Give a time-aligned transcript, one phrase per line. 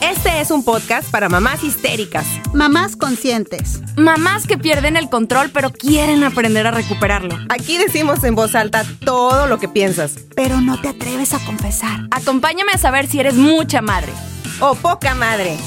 [0.00, 3.80] Este es un podcast para mamás histéricas, Mamás conscientes.
[3.96, 7.36] Mamás que pierden el control pero quieren aprender a recuperarlo.
[7.50, 10.14] Aquí decimos en voz alta todo lo que piensas.
[10.34, 12.00] Pero no te atreves a confesar.
[12.10, 14.12] Acompáñame a saber si eres mucha madre.
[14.60, 15.58] O poca madre.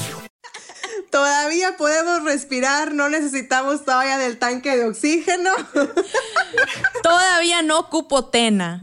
[1.12, 5.50] Todavía podemos respirar, no necesitamos todavía del tanque de oxígeno.
[7.04, 8.82] Todavía no ocupo tena.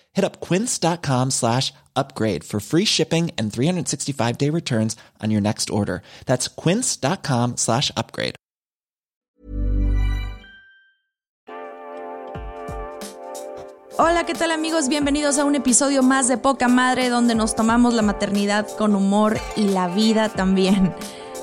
[0.13, 5.69] Hit up quince.com slash upgrade for free shipping and 365 day returns on your next
[5.69, 6.01] order.
[6.25, 8.35] That's quince.com slash upgrade.
[13.97, 14.87] Hola, ¿qué tal amigos?
[14.87, 19.37] Bienvenidos a un episodio más de Poca Madre donde nos tomamos la maternidad con humor
[19.55, 20.95] y la vida también.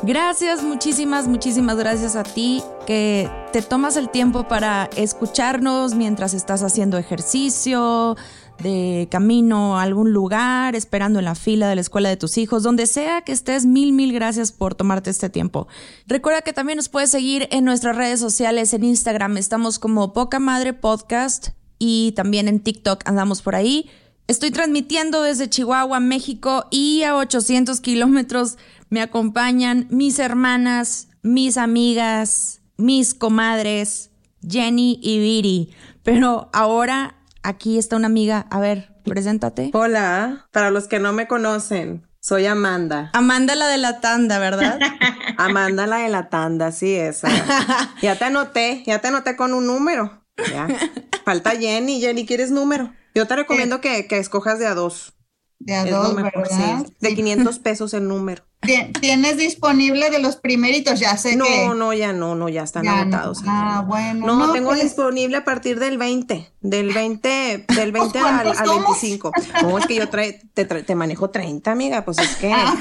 [0.03, 6.63] Gracias, muchísimas, muchísimas gracias a ti que te tomas el tiempo para escucharnos mientras estás
[6.63, 8.17] haciendo ejercicio,
[8.63, 12.63] de camino a algún lugar, esperando en la fila de la escuela de tus hijos,
[12.63, 15.69] donde sea que estés, mil, mil gracias por tomarte este tiempo.
[16.07, 20.39] Recuerda que también nos puedes seguir en nuestras redes sociales, en Instagram, estamos como Poca
[20.39, 21.49] Madre Podcast
[21.79, 23.89] y también en TikTok andamos por ahí.
[24.27, 28.59] Estoy transmitiendo desde Chihuahua, México y a 800 kilómetros
[28.91, 34.11] me acompañan mis hermanas, mis amigas, mis comadres,
[34.47, 35.71] Jenny y Viri.
[36.03, 37.18] Pero ahora
[37.49, 38.47] aquí está una amiga.
[38.51, 39.71] A ver, preséntate.
[39.73, 43.11] Hola, para los que no me conocen, soy Amanda.
[43.15, 44.79] Amanda la de la tanda, ¿verdad?
[45.39, 47.29] Amanda la de la tanda, sí, esa.
[48.03, 50.25] Ya te anoté, ya te anoté con un número.
[50.51, 50.69] Ya.
[51.25, 52.01] Falta Jenny.
[52.01, 52.93] Jenny, ¿quieres número?
[53.15, 55.15] Yo te recomiendo que, que escojas de a dos.
[55.61, 56.85] De a Es dos, mejor, ¿verdad?
[56.87, 56.95] sí.
[57.01, 57.17] De Sí.
[57.17, 58.45] 500 pesos el número.
[58.63, 61.69] Tien- Tienes disponible de los primeritos, ya sé No, que.
[61.77, 63.01] no, ya no, no, ya están Ya no.
[63.03, 63.39] agotados.
[63.47, 64.27] Ah, bueno.
[64.27, 68.59] No, no, tengo pues, disponible a partir del 20, del 20, del 20 al, ¿Cuántos
[68.61, 69.01] al somos?
[69.01, 69.33] 25.
[69.63, 72.75] No, es que yo trae- te, tra- te manejo 30, amiga, pues es que Ah,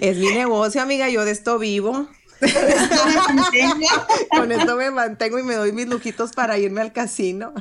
[0.00, 2.06] es mi negocio, amiga, yo de esto vivo.
[2.40, 3.86] Esto me mantengo.
[4.30, 7.52] Con esto me mantengo y me doy mis lujitos para irme al casino.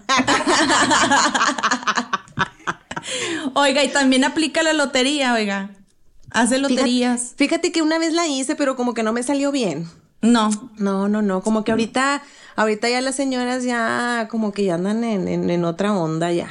[3.54, 5.72] Oiga, y también aplica la lotería, oiga.
[6.32, 7.34] Hace loterías.
[7.38, 9.88] Fíjate que una vez la hice, pero como que no me salió bien.
[10.22, 10.50] No.
[10.78, 12.22] No, no, no, como que ahorita,
[12.56, 16.50] ahorita ya las señoras ya como que ya andan en, en, en otra onda ya.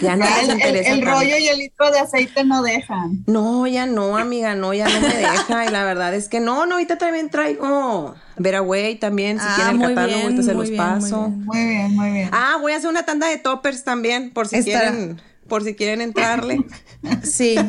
[0.00, 0.90] Ya no les el, el- interesa.
[0.92, 3.24] el rollo y el litro de aceite no dejan.
[3.26, 5.64] No, ya no, amiga, no, ya no me deja.
[5.66, 9.72] Y la verdad es que no, no, ahorita también traigo Veraway también, si Ah, quieren
[9.74, 11.20] el muy catálogo, bien, se muy los bien, muy paso.
[11.26, 11.44] bien.
[11.46, 12.28] Muy bien, muy bien.
[12.32, 16.00] Ah, voy a hacer una tanda de toppers también, por si quieren, por si quieren
[16.00, 16.64] entrarle.
[17.22, 17.54] Sí.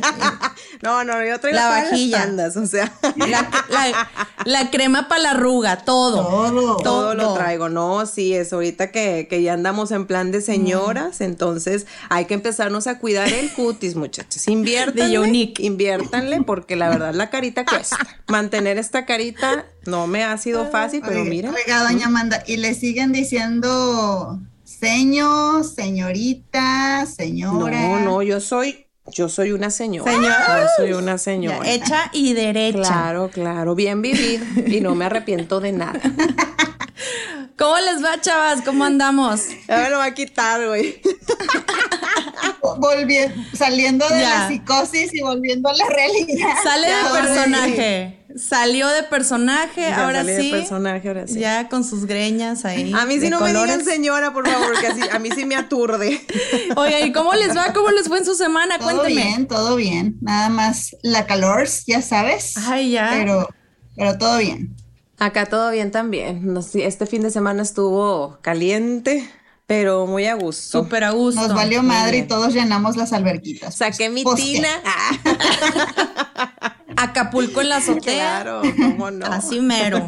[0.81, 2.19] No, no, yo traigo La vajilla.
[2.23, 2.91] tandas, o sea.
[3.17, 4.09] La, la-
[4.45, 6.23] la crema para la arruga, todo.
[6.25, 6.77] Todo.
[6.77, 11.19] Todo lo traigo, no, sí, es ahorita que, que ya andamos en plan de señoras,
[11.19, 14.47] entonces hay que empezarnos a cuidar el cutis, muchachos.
[14.47, 15.61] Inviértanle, De Unique.
[15.61, 17.97] inviértanle, porque la verdad la carita cuesta.
[18.29, 21.53] Mantener esta carita no me ha sido fácil, pero miren.
[21.53, 24.39] Oiga, doña Amanda, y le siguen diciendo
[24.79, 27.81] señor, señorita, señora.
[27.81, 30.11] No, no, yo soy, yo soy una señora.
[30.11, 30.61] Señora.
[30.61, 31.69] Yo soy una Ya, señora.
[31.69, 32.81] hecha y derecha.
[32.81, 35.99] Claro, claro, bien vivir y no me arrepiento de nada.
[37.57, 38.61] ¿Cómo les va, chavas?
[38.61, 39.41] ¿Cómo andamos?
[39.67, 41.01] Ya me lo va a quitar, güey.
[42.61, 44.29] Volvi- saliendo de Ya.
[44.39, 46.53] la psicosis y volviendo a la realidad.
[46.63, 48.18] Sale de personaje.
[48.35, 50.51] Salió de personaje, Ya ahora salí de sí.
[50.51, 51.39] personaje, ahora sí.
[51.39, 52.93] Ya con sus greñas ahí.
[52.93, 55.45] A mí sí de no me digan señora, por favor, porque así, a mí sí
[55.45, 56.21] me aturde.
[56.75, 57.73] Oiga, ¿y cómo les va?
[57.73, 58.77] ¿Cómo les fue en su semana?
[58.77, 59.23] Todo Cuénteme.
[59.23, 60.17] bien, todo bien.
[60.21, 62.55] Nada más la calor, ya sabes.
[62.57, 63.09] Ay, ya.
[63.13, 63.49] Pero,
[63.95, 64.75] pero todo bien.
[65.17, 66.55] Acá todo bien también.
[66.75, 69.27] Este fin de semana estuvo caliente,
[69.65, 70.83] pero muy a gusto.
[70.83, 71.41] Súper a gusto.
[71.41, 73.75] Nos valió madre y todos llenamos las alberquitas.
[73.75, 74.69] Saqué mi Pues, tina.
[76.97, 78.41] Acapulco en la azotea.
[78.41, 79.25] claro, cómo no.
[79.25, 80.07] Así mero.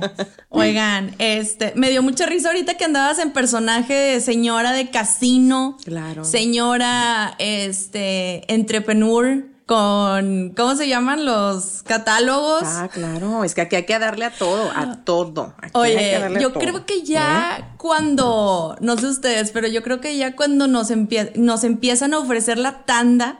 [0.49, 5.77] Oigan, este, me dio mucha risa ahorita que andabas en personaje de señora de casino.
[5.85, 6.23] Claro.
[6.25, 12.63] Señora, este, entrepreneur con, ¿cómo se llaman los catálogos?
[12.65, 13.45] Ah, claro.
[13.45, 15.53] Es que aquí hay que darle a todo, a todo.
[15.61, 16.59] Aquí Oye, a yo todo.
[16.59, 21.31] creo que ya cuando, no sé ustedes, pero yo creo que ya cuando nos, empie-
[21.35, 23.39] nos empiezan a ofrecer la tanda,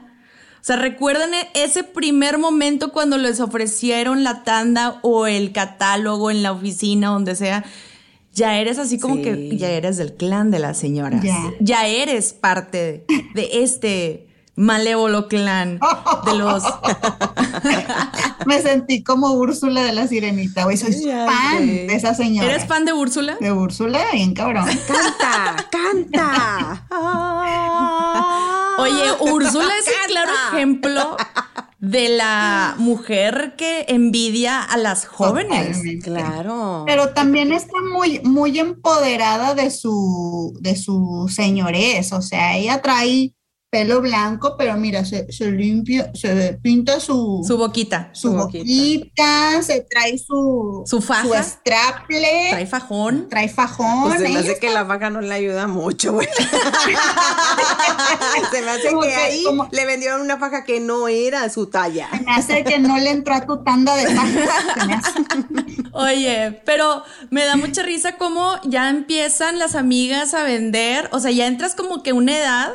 [0.64, 6.42] sea, recuerdan e- ese primer momento cuando les ofrecieron la tanda o el catálogo en
[6.42, 7.64] la oficina, donde sea,
[8.34, 9.22] ya eres así como Sí.
[9.22, 11.22] que ya eres del clan de las señoras.
[11.60, 13.04] Ya eres parte
[13.34, 14.26] de este
[14.56, 15.80] malévolo clan
[16.26, 16.62] de los...
[18.46, 20.76] Me sentí como Úrsula de la Sirenita, güey.
[20.76, 21.86] Soy Ya fan sé.
[21.86, 22.48] de esa señora.
[22.48, 23.36] ¿Eres fan de Úrsula?
[23.40, 24.66] De Úrsula, bien cabrón.
[24.86, 26.86] Canta, canta.
[28.78, 31.16] Oye, Úrsula es un claro ejemplo
[31.78, 35.66] de la mujer que envidia a las jóvenes.
[35.68, 36.04] Totalmente.
[36.10, 36.84] Claro.
[36.86, 42.12] Pero también está muy, muy empoderada de su, de su señorez.
[42.12, 43.34] O sea, ella trae
[43.72, 48.10] pelo blanco, pero mira, se, se limpia, se pinta su, Su boquita.
[48.12, 48.64] su su boquita.
[48.64, 49.62] boquita.
[49.62, 51.22] se trae su, Su faja.
[51.22, 53.28] su straple, Trae fajón.
[53.30, 54.02] trae fajón.
[54.10, 56.28] Pues se me ella hace está- que la faja no le ayuda mucho, güey.
[58.52, 61.48] se me hace Como que que- ahí como- le vendieron una faja que no era
[61.48, 62.10] su talla.
[62.12, 65.14] se me hace que no le entró a tu tanda de fajas.
[65.92, 71.08] Oye, pero me da mucha risa cómo ya empiezan las amigas a vender.
[71.12, 72.72] O sea, ya entras como que una edad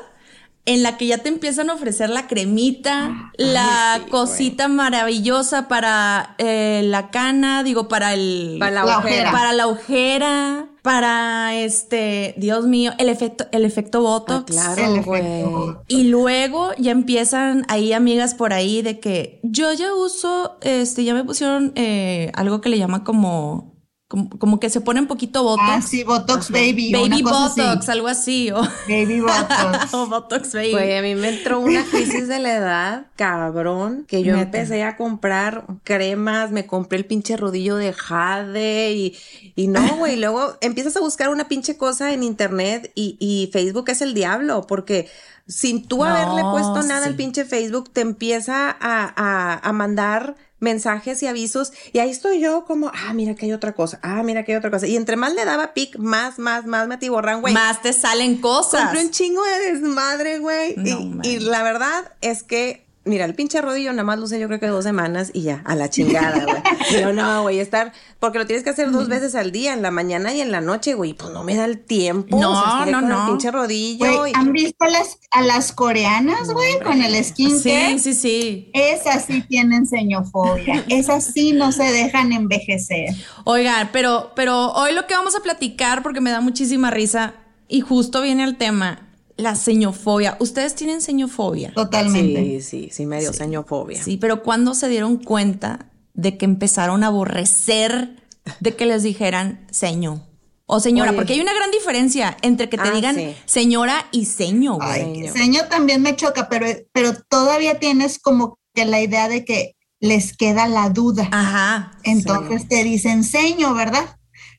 [0.68, 6.36] en la que ya te empiezan a ofrecer la cremita, la sí, cosita maravillosa para
[6.38, 8.58] eh, la cana, digo, para el...
[8.60, 9.16] Para la, La ojera.
[9.16, 9.31] ojera.
[9.31, 14.52] para la ojera, para este, Dios mío, el efecto, el efecto Ah, Botox.
[14.52, 15.22] claro, El güey.
[15.22, 15.84] efecto.
[15.88, 21.13] Y luego ya empiezan ahí amigas por ahí de que yo ya uso, este, ya
[21.13, 23.76] me pusieron eh, algo que le llama como,
[24.07, 25.68] como, como que se pone un poquito Botox.
[25.69, 26.92] Ah, sí, Botox Baby.
[26.94, 27.92] Baby una cosa Botox, así.
[27.92, 28.51] algo así.
[28.51, 29.94] O, Baby Botox.
[29.94, 30.71] o Botox Baby.
[30.71, 34.44] Güey, a mí me entró una crisis de la edad, cabrón, que yo Neta.
[34.44, 39.18] empecé a comprar cremas, me compré el pinche rodillo de jade y,
[39.56, 43.89] y no, güey, luego empiezas a buscar una pinche cosa en internet y, y Facebook
[43.89, 45.10] es el diablo, porque
[45.48, 47.10] sin tú No, haberle puesto nada sí.
[47.10, 48.77] al pinche Facebook, te empieza a,
[49.15, 53.54] a, a mandar mensajes y avisos y ahí estoy yo como, ah, mira que hay
[53.54, 54.88] otra cosa, ah, mira que hay otra cosa.
[54.88, 57.54] Y entre más le daba pic, más, más, más me atiborran, güey.
[57.54, 58.86] Más te salen cosas.
[58.86, 60.75] Compré un chingo de desmadre, güey.
[60.77, 61.33] No y, manches.
[61.33, 64.59] y la verdad es que, mira, el pinche rodillo nada más lo usé yo creo
[64.59, 66.62] que dos semanas y ya, a la chingada, güey.
[66.92, 69.92] Pero no, güey, estar, porque lo tienes que hacer dos veces al día, en la
[69.92, 71.13] mañana y en la noche, güey.
[71.13, 72.39] Pues no me da el tiempo.
[72.39, 73.21] No, o sea, estaré no, con no.
[73.24, 74.27] el pinche rodillo.
[74.27, 77.98] Y- ¿han visto a las, a las coreanas, güey, con el skincare?
[77.98, 78.71] Sí, sí, sí.
[78.74, 80.86] Esas sí tienen señofobia.
[80.89, 83.10] Esas sí no se dejan envejecer.
[83.45, 87.36] Oigan, pero, pero hoy lo que vamos a platicar, porque me da muchísima risa,
[87.68, 89.06] y justo viene el tema,
[89.38, 90.36] la señofobia.
[90.39, 91.72] ¿Ustedes tienen señofobia?
[91.74, 92.62] Totalmente.
[92.62, 94.04] Sí, sí, sí, medio señofobia.
[94.04, 98.16] Sí, pero ¿cuándo se dieron cuenta de que empezaron a aborrecer
[98.60, 100.24] de que les dijeran seño?
[100.65, 101.17] O señora, Oye.
[101.17, 103.34] porque hay una gran diferencia entre que te Ah, digan sí.
[103.46, 104.89] señora y seño, güey.
[104.89, 105.34] Ay, Seño.
[105.34, 110.36] seño también me choca, pero, pero todavía tienes como que la idea de que les
[110.36, 111.29] queda la duda.
[111.32, 111.94] Ajá.
[112.03, 114.17] Entonces te dicen seño, ¿verdad?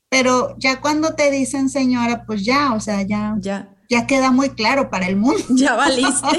[0.08, 3.74] Pero ya cuando te dicen señora, pues ya, o sea, ya, Ya.
[3.88, 5.42] Ya queda muy claro para el mundo.
[5.56, 6.28] Ya valiste.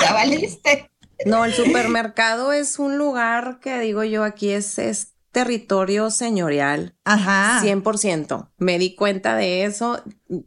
[0.00, 0.90] Ya valiste.
[1.26, 6.96] No, el supermercado es un lugar que digo yo aquí es, es territorio señorial.
[7.04, 7.60] Ajá.
[7.62, 8.50] 100%.
[8.56, 10.02] Me di cuenta de eso.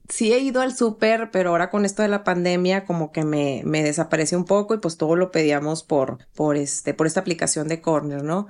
[0.10, 3.62] Sí he ido al súper, pero ahora con esto de la pandemia como que me,
[3.66, 7.68] me desapareció un poco y pues todo lo pedíamos por, por este, por esta aplicación
[7.68, 8.48] de Corner, ¿no?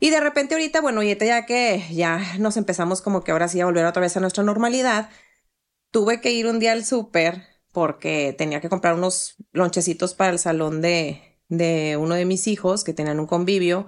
[0.00, 3.60] Y de repente ahorita, bueno, y ya que ya nos empezamos como que ahora sí
[3.60, 5.08] a volver otra vez a nuestra normalidad,
[5.94, 10.40] tuve que ir un día al súper porque tenía que comprar unos lonchecitos para el
[10.40, 13.86] salón de, de uno de mis hijos que tenían un convivio.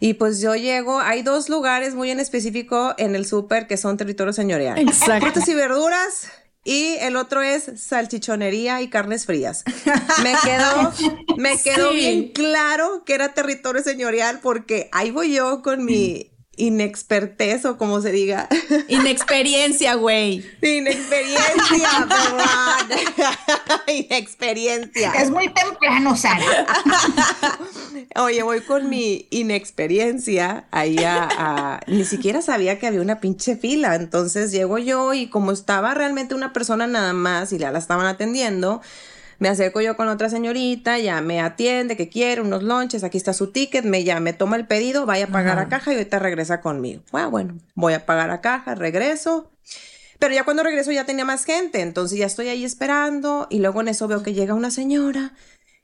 [0.00, 3.98] Y pues yo llego, hay dos lugares muy en específico en el súper que son
[3.98, 4.78] territorio señorial.
[4.78, 5.26] Exacto.
[5.26, 6.28] Frutas y verduras
[6.64, 9.64] y el otro es salchichonería y carnes frías.
[10.22, 10.92] Me quedó,
[11.36, 11.96] me quedó Sí.
[11.96, 18.00] bien claro que era territorio señorial porque ahí voy yo con mi inexpertez o como
[18.00, 18.48] se diga.
[18.88, 20.44] Inexperiencia, güey.
[20.62, 23.00] Inexperiencia, perdón.
[23.86, 25.12] Inexperiencia.
[25.12, 26.44] Es muy temprano, Sara.
[28.16, 33.56] Oye, voy con mi inexperiencia ahí a, a- Ni siquiera sabía que había una pinche
[33.56, 33.94] fila.
[33.96, 38.06] Entonces llego yo y como estaba realmente una persona nada más y ya la estaban
[38.06, 38.80] atendiendo,
[39.38, 43.32] me acerco yo con otra señorita, ya me atiende, que quiere, unos lonches, aquí está
[43.32, 46.18] su ticket, me ya me toma el pedido, vaya a pagar a caja y ahorita
[46.18, 47.02] regresa conmigo.
[47.12, 49.50] Ah, bueno, voy a pagar a caja, regreso.
[50.18, 53.80] Pero ya cuando regreso ya tenía más gente, entonces ya estoy ahí esperando y luego
[53.80, 55.34] en eso veo que llega una señora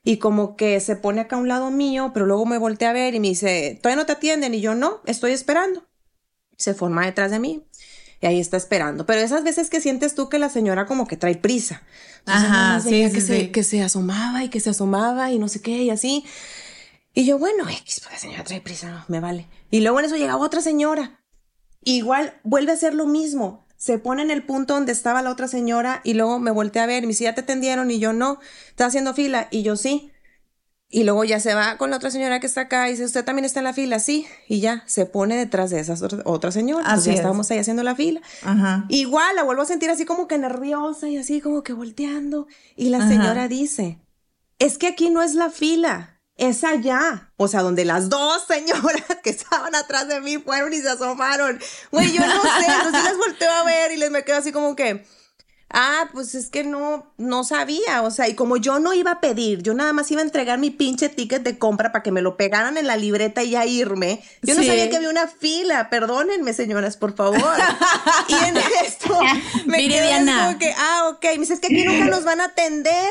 [0.03, 2.93] y como que se pone acá a un lado mío, pero luego me voltea a
[2.93, 4.53] ver y me dice, ¿todavía no te atienden?
[4.53, 5.85] Y yo no, estoy esperando.
[6.57, 7.65] Se forma detrás de mí
[8.21, 9.05] y ahí está esperando.
[9.05, 11.83] Pero esas veces que sientes tú que la señora como que trae prisa.
[12.19, 13.27] Entonces, Ajá, sí, sí, que, sí.
[13.27, 16.25] Se, que se asomaba y que se asomaba y no sé qué y así.
[17.13, 19.47] Y yo, bueno, X, pues la señora trae prisa, no, me vale.
[19.71, 21.21] Y luego en eso llega otra señora.
[21.83, 23.65] Igual vuelve a hacer lo mismo.
[23.77, 26.87] Se pone en el punto donde estaba la otra señora y luego me volteé a
[26.87, 27.91] ver y me dice, ¿ya te atendieron?
[27.91, 29.47] Y yo, no, está haciendo fila.
[29.51, 30.11] Y yo, sí.
[30.87, 33.25] Y luego ya se va con la otra señora que está acá y dice, ¿usted
[33.25, 33.99] también está en la fila?
[33.99, 34.27] Sí.
[34.47, 36.83] Y ya se pone detrás de esa otra- otra señora.
[36.83, 37.19] Pues Así ya es.
[37.19, 38.21] estábamos ahí haciendo la fila.
[38.43, 38.85] Ajá.
[38.89, 42.47] Igual la vuelvo a sentir así como que nerviosa y así como que volteando.
[42.75, 43.07] Y la Ajá.
[43.09, 43.99] señora dice,
[44.59, 47.33] es que aquí no es la fila, es allá.
[47.35, 51.59] O sea, donde las dos señoras que estaban atrás de mí fueron y se asomaron.
[51.91, 54.75] Güey, yo no sé, entonces les volteo a ver y les me quedo así como
[54.75, 55.03] que...
[55.77, 59.19] Ah, pues es que no, no sabía, o sea, y como yo no iba a
[59.19, 62.21] pedir, yo nada más iba a entregar mi pinche ticket de compra para que me
[62.21, 64.23] lo pegaran en la libreta y ya irme.
[64.41, 67.41] Yo no sabía que había una fila, perdónenme señoras, por favor.
[68.29, 68.55] y en
[68.85, 69.19] esto
[69.65, 72.45] me quedé como que, ah, ok, me dice, es que aquí nunca nos van a
[72.45, 73.09] atender.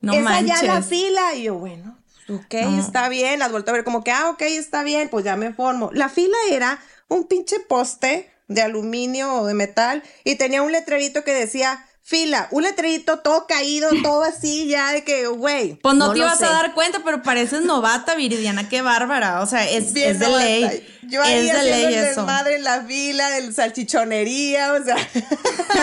[0.00, 1.36] No es allá la fila.
[1.36, 1.96] Y yo, bueno,
[2.28, 2.80] ok, No.
[2.80, 3.38] está bien.
[3.38, 5.90] Las vuelto a ver como que, ah, ok, está bien, pues ya me formo.
[5.92, 11.22] La fila era un pinche poste de aluminio o de metal y tenía un letrerito
[11.22, 15.74] que decía fila, un letrerito todo caído, todo así, ya de que, güey.
[15.76, 16.44] Pues no, te ibas sé.
[16.46, 19.40] a dar cuenta, pero pareces novata, Viridiana, qué bárbara.
[19.40, 20.44] O sea, es, Bien es de novata.
[20.44, 20.88] ley.
[21.08, 22.20] Yo ahí es de ley eso.
[22.20, 24.96] desmadre en la fila del salchichonería, o sea.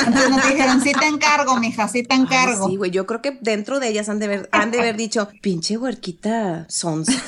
[0.06, 2.66] Entonces nos dijeron, sí te encargo, mija, sí te encargo.
[2.66, 4.98] Ay, sí, güey, yo creo que dentro de ellas han de, ver, han de haber
[4.98, 7.12] dicho, pinche huerquita sonsa.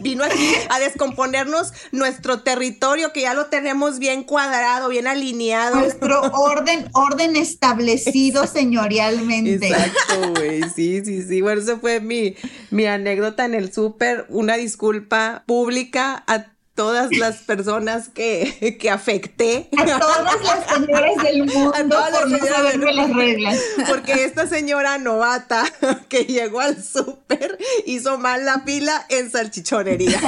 [0.00, 5.76] Vino aquí a descomponernos nuestro territorio que ya lo tenemos bien cuadrado, bien alineado.
[5.76, 9.68] Nuestro orden, orden establecido señorialmente.
[9.68, 10.62] Exacto, güey.
[10.74, 11.40] Sí, sí, sí.
[11.40, 12.34] Bueno, eso fue mi,
[12.70, 14.26] mi anécdota en el súper.
[14.28, 19.68] Una disculpa pública a todas las personas que, que afecté.
[19.76, 22.92] A todas las señoras del A mundo todas las por no señoras saber del de
[22.92, 23.58] las reglas.
[23.88, 25.64] Porque esta señora novata
[26.08, 30.20] que llegó al súper hizo mal la fila en salchichonería.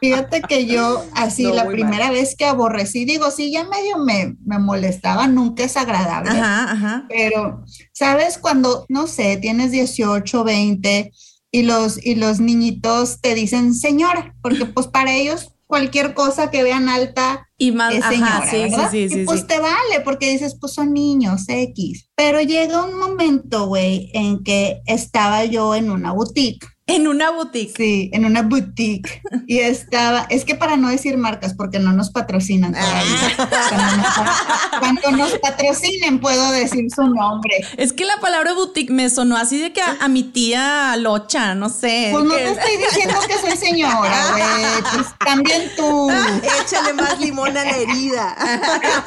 [0.00, 4.36] Fíjate que yo, así, No, la primera vez que aborrecí, digo, sí, ya medio me,
[4.44, 6.30] me molestaba, nunca es agradable.
[6.30, 7.06] Ajá, ajá.
[7.08, 8.38] Pero, ¿sabes?
[8.38, 11.12] Cuando, no sé, tienes 18, 20
[11.50, 16.62] y los, y los niñitos te dicen señora, porque pues para ellos cualquier cosa que
[16.62, 18.90] vean alta Y más, es ajá, señora, sí, ¿verdad?
[18.90, 22.08] sí, sí, sí, y pues te vale, porque dices, pues son niños, X.
[22.16, 26.66] Pero llega un momento, güey, en que estaba yo en una boutique.
[26.88, 27.74] En una boutique.
[27.76, 29.20] Sí, en una boutique.
[29.46, 33.48] Y estaba, es que para no decir marcas, porque no nos patrocinan todavía.
[33.68, 37.56] Cuando nos, cuando nos patrocinen, puedo decir su nombre.
[37.76, 41.54] Es que la palabra boutique me sonó así de que a, a mi tía Locha,
[41.54, 42.08] no sé.
[42.10, 44.82] Pues no te estoy diciendo que soy señora, güey.
[44.94, 46.10] Pues también tú.
[46.10, 48.34] Échale más limón a la herida.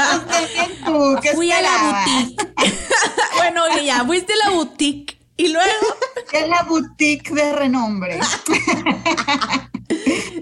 [0.07, 1.19] Pues también tú.
[1.19, 2.47] ¿Qué Fui a la boutique.
[3.37, 5.20] bueno, ya fuiste a la boutique.
[5.37, 5.87] Y luego,
[6.31, 8.19] Es la boutique de renombre.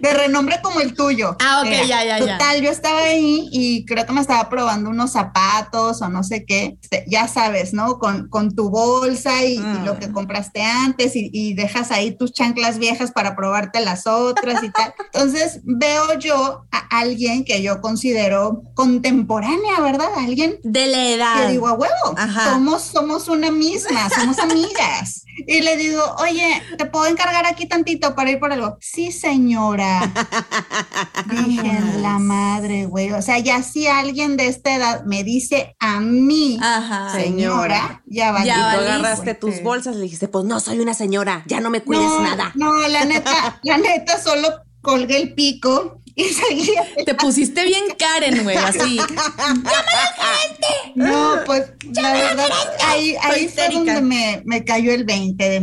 [0.09, 1.35] De renombre como el tuyo.
[1.39, 2.37] Ah, ok, ya, ya, ya.
[2.37, 6.45] Total, yo estaba ahí y creo que me estaba probando unos zapatos o no sé
[6.45, 6.77] qué.
[6.81, 7.99] Este, Ya sabes, ¿no?
[7.99, 9.85] Con, con tu bolsa y, y Mm.
[9.85, 14.63] lo que compraste antes y, y dejas ahí tus chanclas viejas para probarte las otras
[14.63, 14.93] y tal.
[15.13, 20.09] Entonces veo yo a alguien que yo considero contemporánea, ¿verdad?
[20.17, 21.49] Alguien de la que edad.
[21.49, 22.53] digo, a huevo, Ajá.
[22.53, 25.23] somos, somos una misma, somos amigas.
[25.47, 28.77] Y le digo, oye, ¿te puedo encargar aquí tantito para ir por algo?
[28.81, 30.01] Sí, señora.
[31.29, 33.11] Dije, la madre, güey.
[33.11, 37.11] O sea, ya si alguien de esta edad me dice a mí, Ajá.
[37.11, 38.43] señora, ya va.
[38.43, 38.91] Ya Tú valiste.
[38.91, 42.05] agarraste tus bolsas y le dijiste, pues no soy una señora, ya no me cuides
[42.05, 42.51] no, nada.
[42.55, 44.49] No, la neta, la neta, solo
[44.81, 46.87] colgué el pico y seguía.
[47.05, 48.99] Te pusiste bien Karen, güey, así.
[50.95, 52.49] No, pues la verdad,
[52.85, 55.59] ahí, ahí fue donde me, me cayó el 20 de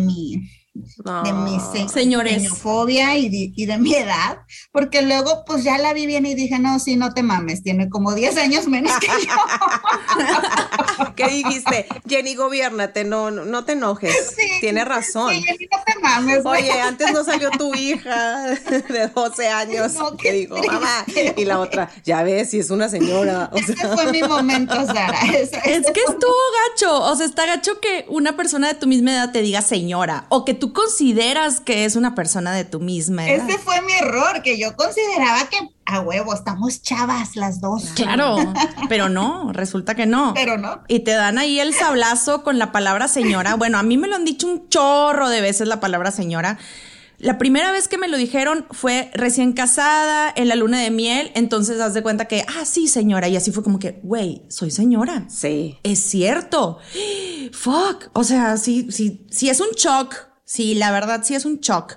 [1.24, 2.34] de mi se- Señores.
[2.42, 4.38] señofobia y de, y de mi edad,
[4.72, 7.88] porque luego pues ya la vi bien y dije, no, sí, no te mames, tiene
[7.88, 9.34] como 10 años menos que yo.
[11.16, 11.86] ¿Qué dijiste?
[12.08, 14.14] Jenny, gobiérnate, no, no, no te enojes.
[14.36, 14.46] Sí.
[14.60, 15.32] Tiene razón.
[15.32, 16.44] Sí, Jenny, no te mames.
[16.44, 18.42] Oye, antes no salió tu hija
[18.88, 20.72] de 12 años No, que qué dijo, triste.
[20.74, 21.04] mamá.
[21.36, 23.50] Y la otra, ya ves, si es una señora.
[23.52, 25.18] O Ese fue mi momento, Sara.
[25.34, 26.34] Ese- Es ese que estuvo
[26.70, 30.26] gacho, o sea, está gacho que una persona de tu misma edad te diga señora,
[30.28, 33.48] o que tú consideras que es una persona de tu misma edad.
[33.48, 37.92] Ese fue mi error, que yo consideraba que a huevo, estamos chavas las dos.
[37.94, 38.36] Claro,
[38.88, 40.34] pero no, resulta que no.
[40.34, 40.82] Pero no.
[40.88, 43.54] Y te dan ahí el sablazo con la palabra señora.
[43.54, 46.58] Bueno, a mí me lo han dicho un chorro de veces la palabra señora.
[47.18, 51.30] La primera vez que me lo dijeron fue recién casada, en la luna de miel,
[51.34, 54.70] entonces haz de cuenta que, ah, sí, señora, y así fue como que, güey, soy
[54.70, 55.24] señora.
[55.28, 55.78] sí.
[55.82, 56.78] Es cierto.
[57.52, 58.10] Fuck.
[58.12, 60.14] O sea, sí, sí, sí es un shock.
[60.46, 61.96] Sí, la verdad sí es un shock.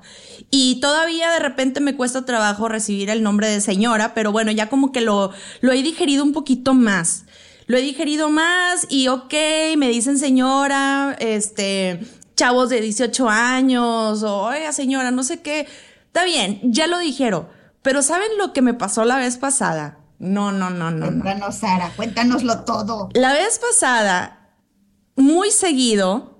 [0.50, 4.70] Y todavía de repente me cuesta trabajo recibir el nombre de señora, pero bueno, ya
[4.70, 7.26] como que lo, lo he digerido un poquito más.
[7.68, 9.34] Lo he digerido más y ok,
[9.78, 12.00] me dicen señora, este,
[12.36, 15.68] chavos de 18 años, o oiga señora, no sé qué.
[16.08, 17.48] Está bien, ya lo dijeron.
[17.84, 20.00] Pero ¿saben lo que me pasó la vez pasada?
[20.18, 21.22] No, no, no, no, no.
[21.22, 23.10] Cuéntanos, Sara, cuéntanoslo todo.
[23.14, 24.56] La vez pasada,
[25.16, 26.39] muy seguido,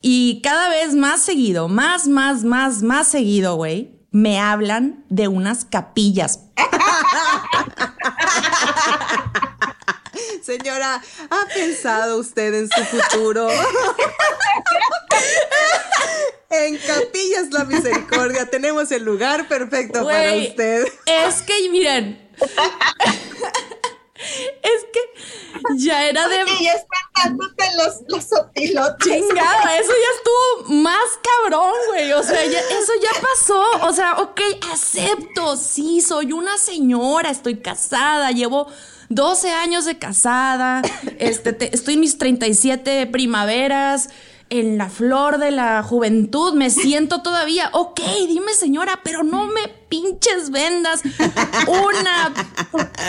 [0.00, 5.64] y cada vez más seguido, más, más, más, más seguido, güey, me hablan de unas
[5.64, 6.40] capillas.
[10.42, 13.48] Señora, ¿ha pensado usted en su futuro?
[16.50, 20.88] en Capillas La Misericordia tenemos el lugar perfecto para usted.
[21.06, 22.28] Es que, miren,
[24.62, 26.36] es que ya era de...
[26.60, 26.88] Y ya están
[27.38, 29.06] dándote los, los sopilotes.
[29.06, 32.12] Chingada, eso ya estuvo más cabrón, güey.
[32.12, 33.62] O sea, ya- eso ya pasó.
[33.88, 34.40] O sea, ok,
[34.72, 35.56] acepto.
[35.56, 38.66] Sí, soy una señora, estoy casada, llevo
[39.08, 40.82] 12 años de casada.
[41.18, 44.08] Este, te- estoy en mis 37 primaveras.
[44.52, 47.70] En la flor de la juventud me siento todavía.
[47.72, 51.02] Ok, dime señora, pero no me pinches vendas
[51.66, 52.32] una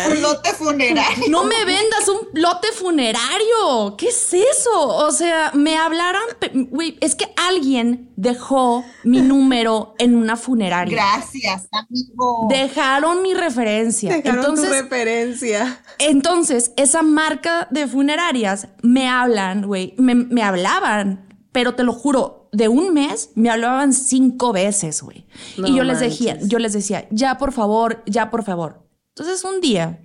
[0.10, 1.30] Un lote funerario.
[1.30, 3.96] no me vendas un lote funerario.
[3.98, 4.88] ¿Qué es eso?
[4.88, 6.24] O sea, me hablaron.
[6.70, 10.96] Güey, es que alguien dejó mi número en una funeraria.
[10.96, 12.48] Gracias, amigo.
[12.50, 14.16] Dejaron mi referencia.
[14.16, 15.82] Dejaron tu entonces, referencia.
[16.00, 22.50] entonces, esa marca de funerarias me hablan, güey, me, me hablaban, pero te lo juro,
[22.52, 25.26] de un mes me hablaban cinco veces, güey.
[25.58, 28.88] No y yo les decía, yo les decía, ya por favor, ya por favor.
[29.10, 30.00] Entonces un día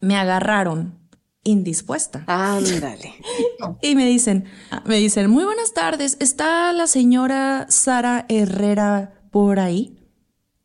[0.00, 0.98] me agarraron
[1.44, 2.24] indispuesta.
[2.26, 3.14] Ándale.
[3.80, 4.44] Y me dicen,
[4.84, 9.98] me dicen, muy buenas tardes, ¿está la señora Sara Herrera por ahí?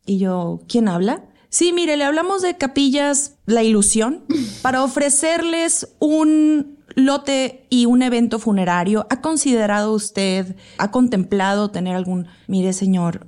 [0.04, 1.24] Y yo, ¿quién habla?
[1.48, 4.24] Sí, mire, le hablamos de Capillas La Ilusión
[4.62, 9.06] para ofrecerles un lote y un evento funerario.
[9.10, 12.28] ¿Ha considerado usted, ha contemplado tener algún...
[12.46, 13.26] Mire, señor,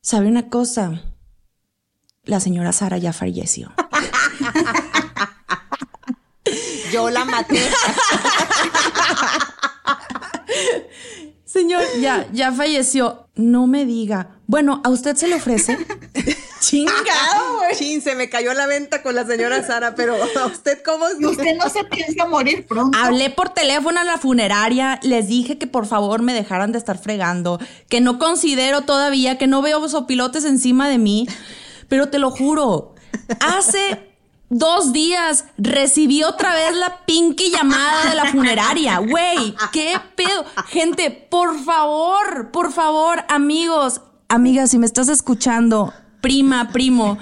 [0.00, 1.02] ¿sabe una cosa?
[2.24, 3.72] La señora Sara ya falleció.
[6.92, 7.62] Yo la maté.
[11.44, 13.28] Señor, ya, ya falleció.
[13.34, 14.40] No me diga.
[14.46, 15.78] Bueno, ¿a usted se le ofrece?
[16.62, 17.76] Chingado, güey.
[17.76, 21.06] Chin, se me cayó la venta con la señora Sara, pero ¿a usted cómo?
[21.18, 22.96] Y usted no se piensa morir pronto.
[22.96, 26.98] Hablé por teléfono a la funeraria, les dije que por favor me dejaran de estar
[26.98, 31.26] fregando, que no considero todavía, que no veo sopilotes encima de mí,
[31.88, 32.94] pero te lo juro,
[33.40, 34.12] hace
[34.48, 40.44] dos días recibí otra vez la pinky llamada de la funeraria, güey, qué pedo.
[40.68, 45.92] Gente, por favor, por favor, amigos, amigas, si me estás escuchando,
[46.22, 47.18] prima, primo,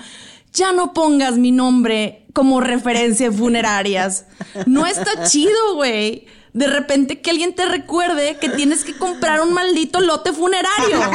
[0.52, 4.26] ya no pongas mi nombre como referencia en funerarias.
[4.66, 6.26] No está chido, güey.
[6.52, 11.00] De repente que alguien te recuerde que tienes que comprar un maldito lote funerario.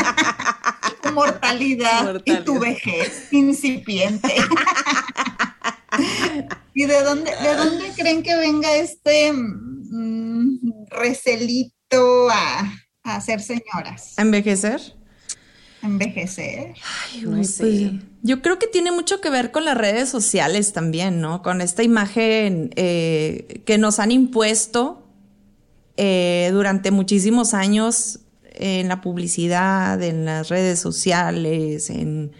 [1.02, 2.44] Tu mortalidad, y Mortalidad.
[2.46, 4.34] tu vejez incipiente.
[6.74, 14.14] ¿Y de dónde, de dónde creen que venga este mm, recelito a, a ser señoras?
[14.18, 14.82] ¿A envejecer?
[15.86, 16.74] Envejecer.
[17.24, 17.94] No Pues, sé.
[18.22, 21.42] yo creo que tiene mucho que ver con las redes sociales también, ¿no?
[21.42, 25.08] Con esta imagen eh, que nos han impuesto
[25.98, 28.20] eh, durante muchísimos años
[28.54, 32.32] en la publicidad, en las redes sociales, en...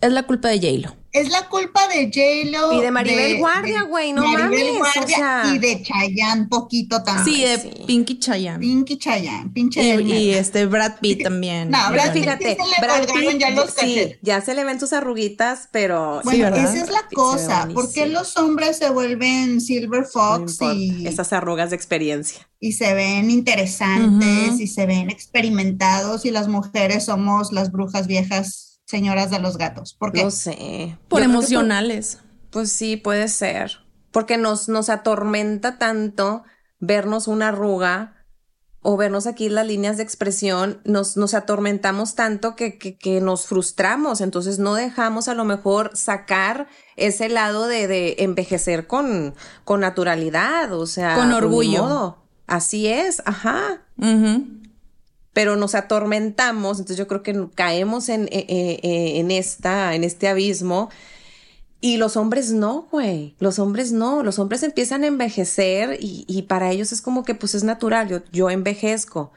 [0.00, 0.94] Es la culpa de J-Lo.
[1.20, 2.72] Es la culpa de J-Lo.
[2.72, 5.42] Y de Maribel Guardia, güey, no Maribel mames, o Guardia sea.
[5.54, 7.36] Y de Chayanne, poquito también.
[7.36, 7.84] Sí, de sí.
[7.86, 8.60] Pinky Chayanne.
[8.60, 11.70] Pinky Chayanne, pinche Y, de y este Brad Pitt también.
[11.70, 14.64] No, Brad Pitt fíjate, sí se le Brad Pitt, ya los sí, ya se le
[14.64, 16.64] ven sus arruguitas, pero Bueno, ¿verdad?
[16.64, 17.68] esa es la cosa.
[17.72, 22.48] ¿Por qué los hombres se vuelven Silver Fox y, esas arrugas de experiencia.
[22.60, 28.75] y se ven interesantes y se ven experimentados y las mujeres somos las brujas viejas
[28.86, 29.92] señoras de los gatos?
[29.94, 30.24] ¿Por qué?
[30.24, 30.96] No sé.
[31.08, 32.20] Por Yo emocionales.
[32.50, 33.72] Pues sí, puede ser.
[34.10, 36.44] Porque nos, nos atormenta tanto
[36.78, 38.14] vernos una arruga
[38.80, 43.46] o vernos aquí las líneas de expresión, nos, nos atormentamos tanto que, que, que nos
[43.46, 44.20] frustramos.
[44.20, 50.72] Entonces no dejamos a lo mejor sacar ese lado de, de envejecer con, con naturalidad.
[50.72, 51.82] O sea, Con ni orgullo.
[51.82, 52.22] modo.
[52.46, 53.82] Así es, ajá.
[55.36, 60.02] Pero nos atormentamos, entonces yo creo que caemos en, eh, eh, eh, en esta, en
[60.02, 60.88] este abismo.
[61.78, 63.34] Y los hombres no, güey.
[63.38, 64.22] Los hombres no.
[64.22, 68.08] Los hombres empiezan a envejecer y, y para ellos es como que pues es natural.
[68.08, 69.30] Yo, yo envejezco.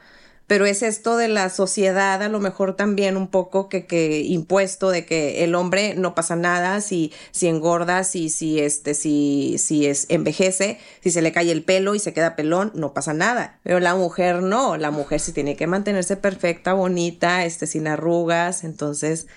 [0.50, 4.90] Pero es esto de la sociedad, a lo mejor también un poco que, que impuesto
[4.90, 9.86] de que el hombre no pasa nada si, si engorda, si, si este, si, si
[9.86, 13.60] es, envejece, si se le cae el pelo y se queda pelón, no pasa nada.
[13.62, 14.76] Pero la mujer no.
[14.76, 18.64] La mujer sí tiene que mantenerse perfecta, bonita, este, sin arrugas.
[18.64, 19.28] Entonces,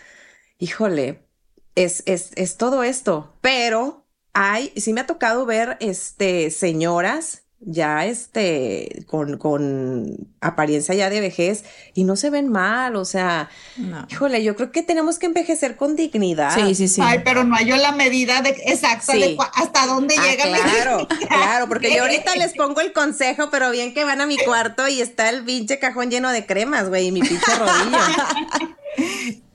[0.58, 1.28] híjole,
[1.76, 3.38] es, es, es todo esto.
[3.39, 11.10] Pero hay, sí me ha tocado ver, este, señoras ya, este, con, con apariencia ya
[11.10, 14.06] de vejez y no se ven mal, o sea, No.
[14.10, 16.54] híjole, yo creo que tenemos que envejecer con dignidad.
[16.54, 17.02] Sí, sí, sí.
[17.04, 19.19] Ay, pero no halló la medida de, exacta Sí.
[19.19, 23.71] de hasta dónde Ah, llega claro, claro, porque yo ahorita les pongo el consejo, pero
[23.71, 27.08] bien que van a mi cuarto y está el pinche cajón lleno de cremas, güey,
[27.08, 27.97] y mi pinche rodillo.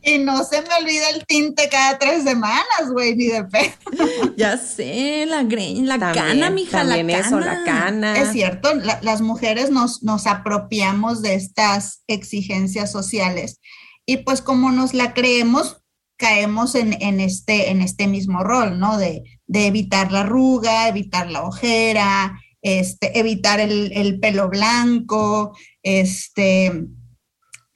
[0.09, 3.75] Y no se me olvida el tinte cada tres semanas, güey, ni de pe.
[4.37, 7.19] Ya sé, la la También, cana, mija, la cana.
[7.19, 8.19] eso, la cana.
[8.19, 13.61] Es cierto, la- las mujeres nos, nos apropiamos de estas exigencias sociales
[14.07, 15.83] y pues como nos la creemos,
[16.17, 18.97] caemos en, en este, en este mismo rol, ¿no?
[18.99, 26.85] De, de evitar la arruga, evitar la ojera, este, evitar el, el pelo blanco, este,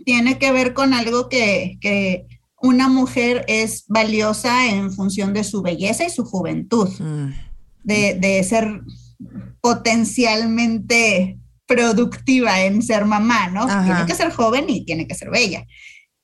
[0.04, 2.26] tiene que ver con algo que, que
[2.60, 7.32] una mujer es valiosa en función de su belleza y su juventud Mm.
[7.84, 8.82] de, de ser
[9.60, 13.62] potencialmente productiva en ser mamá, ¿no?
[13.62, 13.84] Ajá.
[13.84, 15.66] Tiene que ser joven y tiene que ser bella,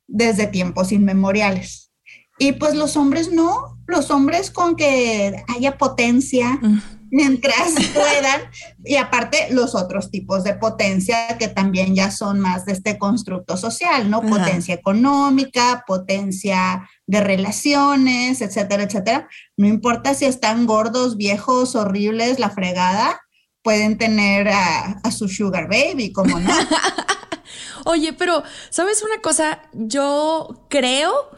[0.06, 1.90] desde tiempos inmemoriales.
[2.38, 6.78] Y pues los hombres no, los hombres con que haya potencia Mm.
[7.11, 8.42] Mientras puedan,
[8.85, 13.57] y aparte los otros tipos de potencia que también ya son más de este constructo
[13.57, 14.18] social, ¿no?
[14.18, 14.29] Ajá.
[14.29, 19.29] Potencia económica, potencia de relaciones, etcétera, etcétera.
[19.57, 23.21] No importa si están gordos, viejos, horribles, la fregada,
[23.62, 26.51] pueden tener a, a su sugar baby, como no.
[27.85, 29.62] Oye, pero, ¿sabes una cosa?
[29.73, 31.38] Yo creo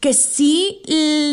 [0.00, 0.80] que sí,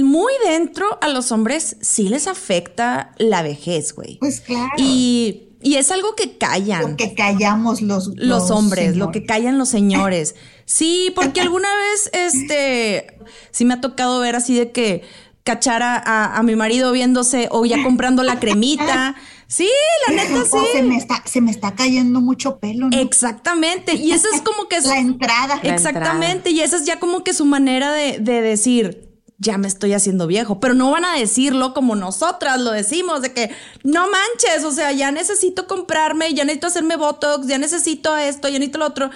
[0.03, 4.17] muy dentro a los hombres sí les afecta la vejez, güey.
[4.19, 4.69] Pues claro.
[4.77, 6.91] Y, y es algo que callan.
[6.91, 10.35] lo que callamos los, los hombres, lo que callan los señores.
[10.65, 13.17] Sí, porque alguna vez, este,
[13.51, 15.03] sí me ha tocado ver así de que
[15.43, 19.15] cachar a, a- a mi marido viéndose o ya comprando la cremita.
[19.47, 19.69] Sí,
[20.07, 20.83] la neta Oh, se, sí.
[20.83, 22.97] me está, se me está cayendo mucho pelo, ¿no?
[22.97, 23.95] Exactamente.
[23.95, 25.59] Y eso es como que es, La entrada.
[25.63, 26.51] La exactamente.
[26.51, 29.03] Y esa es ya como que su manera de, de decir.
[29.39, 33.33] Ya me estoy haciendo viejo, pero no van a decirlo como nosotras lo decimos, de
[33.33, 33.51] que
[33.83, 38.57] no manches, o sea, ya necesito comprarme, ya necesito hacerme Botox, ya necesito esto, ya
[38.57, 39.11] necesito lo otro.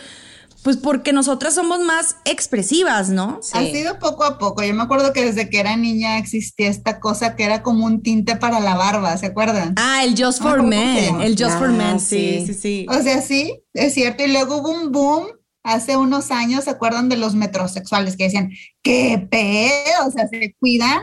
[0.64, 3.40] Pues porque nosotras somos más expresivas, ¿no?
[3.54, 4.64] Ha sido poco a poco.
[4.64, 8.04] Yo me acuerdo que desde que era niña existía esta cosa que era como un
[8.04, 9.74] tinte para la barba, ¿se acuerdan?
[9.78, 12.48] Ah, el Just Ah, for ¿cómo se Men, el Just for Ah, Men, sí, sí.
[12.48, 12.86] sí, sí.
[12.90, 14.24] O sea, sí, es cierto.
[14.24, 15.28] Y luego hubo un boom
[15.64, 18.52] hace unos años, ¿se acuerdan de los metrosexuales que decían,
[18.84, 20.08] qué pedo?
[20.08, 21.02] O sea, se cuidan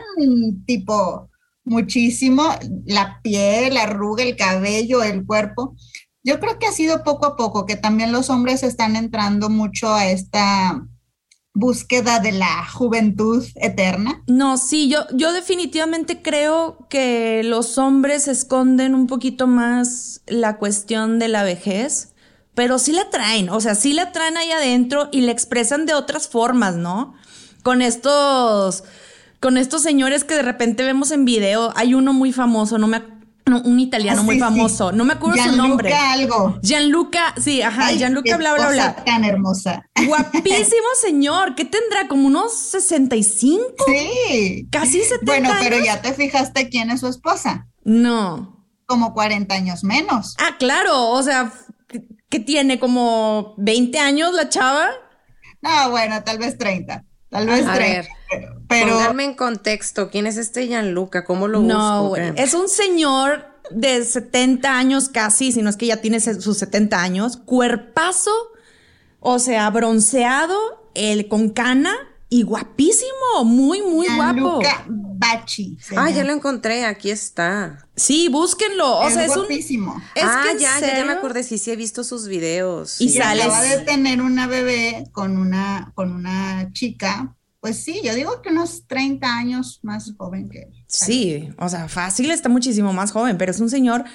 [0.65, 1.29] tipo
[1.65, 2.49] muchísimo
[2.85, 5.75] la piel, la arruga, el cabello, el cuerpo.
[6.23, 9.93] Yo creo que ha sido poco a poco, que también los hombres están entrando mucho
[9.93, 10.85] a esta
[11.53, 14.23] búsqueda de la juventud eterna.
[14.27, 21.19] No, sí, yo, yo definitivamente creo que los hombres esconden un poquito más la cuestión
[21.19, 22.13] de la vejez,
[22.53, 25.93] pero sí la traen, o sea, sí la traen ahí adentro y la expresan de
[25.95, 27.15] otras formas, ¿no?
[27.63, 28.83] Con estos,
[29.39, 32.97] con estos señores que de repente vemos en video, hay uno muy famoso, no me,
[32.97, 33.18] ac-
[33.53, 34.43] un italiano Ah, muy sí, sí.
[34.45, 35.93] famoso, no me acuerdo su Gianluca nombre.
[35.93, 36.59] algo.
[36.61, 38.95] Gianluca, sí, ajá, Ay, Gianluca bla bla bla.
[39.05, 39.85] tan hermosa.
[40.05, 42.07] Guapísimo señor, ¿qué tendrá?
[42.07, 44.67] Como unos 65, Sí.
[44.71, 45.85] casi 70 Bueno, pero años?
[45.87, 47.67] ya te fijaste quién es su esposa.
[47.83, 48.65] No.
[48.85, 50.35] Como 40 años menos.
[50.39, 51.51] Ah, claro, o sea,
[51.87, 54.89] que- que tiene como 20 años la chava.
[55.61, 57.03] No, bueno, tal vez 30.
[57.29, 58.09] Tal vez A 30.
[58.31, 61.23] ver, pero- Pónganme en contexto, ¿quién es este Gianluca?
[61.25, 62.15] ¿Cómo lo No.
[62.15, 67.01] Es un señor de 70 años casi, si no es que ya tiene sus 70
[67.01, 68.31] años, cuerpazo,
[69.19, 70.57] o sea, bronceado,
[70.95, 71.93] el con cana
[72.29, 74.59] y guapísimo, muy, muy guapo.
[74.61, 74.85] Gianluca.
[75.79, 77.87] Se Ah, ya lo encontré, aquí está.
[77.95, 78.99] Sí, búsquenlo.
[78.99, 79.51] O es sea, es un.
[79.51, 82.99] Es ah, que ya, ya, ya me acordé, sí, sí he visto sus videos.
[83.01, 83.17] Y sí.
[83.17, 87.35] Y sales- acaba de tener una bebé con una, con una chica.
[87.59, 90.85] Pues sí, yo digo que unos 30 años más joven que él.
[90.87, 94.05] Sí, o sea, fácil está muchísimo más joven, pero es un señor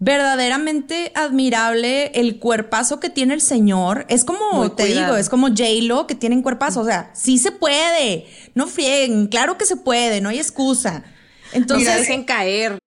[0.00, 2.10] verdaderamente admirable.
[2.14, 5.06] El cuerpazo que tiene el señor es como, Muy te cuidado.
[5.06, 6.80] digo, es como J-Lo que tienen cuerpazo.
[6.80, 8.26] O sea, sí se puede.
[8.54, 11.04] No frieguen, claro que se puede, no hay excusa.
[11.52, 12.78] Entonces, se dejen caer.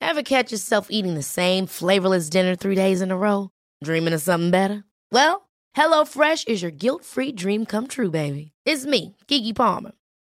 [0.00, 3.50] Ever catch yourself eating the same flavorless dinner three days in a row?
[3.82, 4.84] Dreaming of something better?
[5.10, 8.52] Well, HelloFresh is your guilt free dream come true, baby.
[8.64, 9.92] It's me, Kiki Palmer.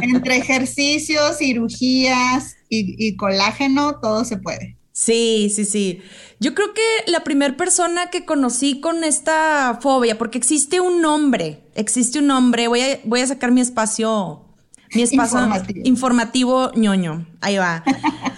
[0.00, 4.78] Entre ejercicios, cirugías y, y colágeno, todo se puede.
[4.92, 6.02] sí, sí, sí.
[6.40, 11.62] Yo creo que la primera persona que conocí con esta fobia, porque existe un nombre,
[11.74, 14.44] existe un nombre, voy a, voy a sacar mi espacio,
[14.92, 15.80] mi espacio Informativo.
[15.82, 17.26] informativo ñoño.
[17.40, 17.84] Ahí va.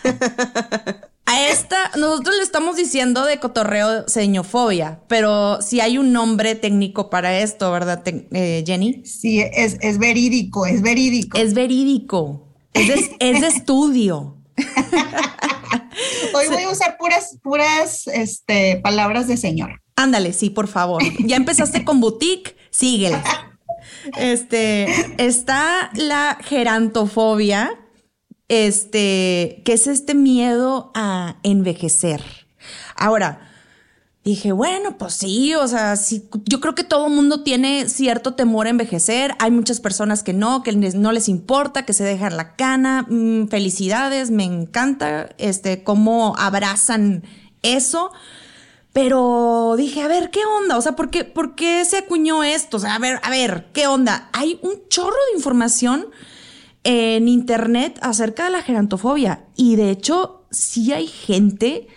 [1.96, 7.70] Nosotros le estamos diciendo de cotorreo señofobia, pero si hay un nombre técnico para esto,
[7.70, 9.04] ¿verdad, te- eh, Jenny?
[9.04, 11.38] Sí, es, es verídico, es verídico.
[11.38, 14.36] Es verídico, es de, es de estudio.
[16.34, 19.80] Hoy voy a usar puras, puras este, palabras de señora.
[19.96, 21.02] Ándale, sí, por favor.
[21.20, 23.18] Ya empezaste con boutique, síguele.
[24.18, 24.86] Este,
[25.24, 27.70] está la gerantofobia,
[28.54, 32.22] este, que es este miedo a envejecer.
[32.96, 33.50] Ahora,
[34.24, 38.66] dije, bueno, pues sí, o sea, sí, yo creo que todo mundo tiene cierto temor
[38.66, 39.34] a envejecer.
[39.38, 43.06] Hay muchas personas que no, que no les importa, que se dejan la cana.
[43.08, 47.22] Mm, felicidades, me encanta, este, cómo abrazan
[47.62, 48.12] eso.
[48.94, 50.78] Pero dije, a ver, ¿qué onda?
[50.78, 52.76] O sea, ¿por qué, ¿por qué se acuñó esto?
[52.76, 54.30] O sea, a ver, a ver, ¿qué onda?
[54.32, 56.06] Hay un chorro de información
[56.84, 59.44] en internet acerca de la gerantofobia.
[59.56, 61.88] Y de hecho, sí hay gente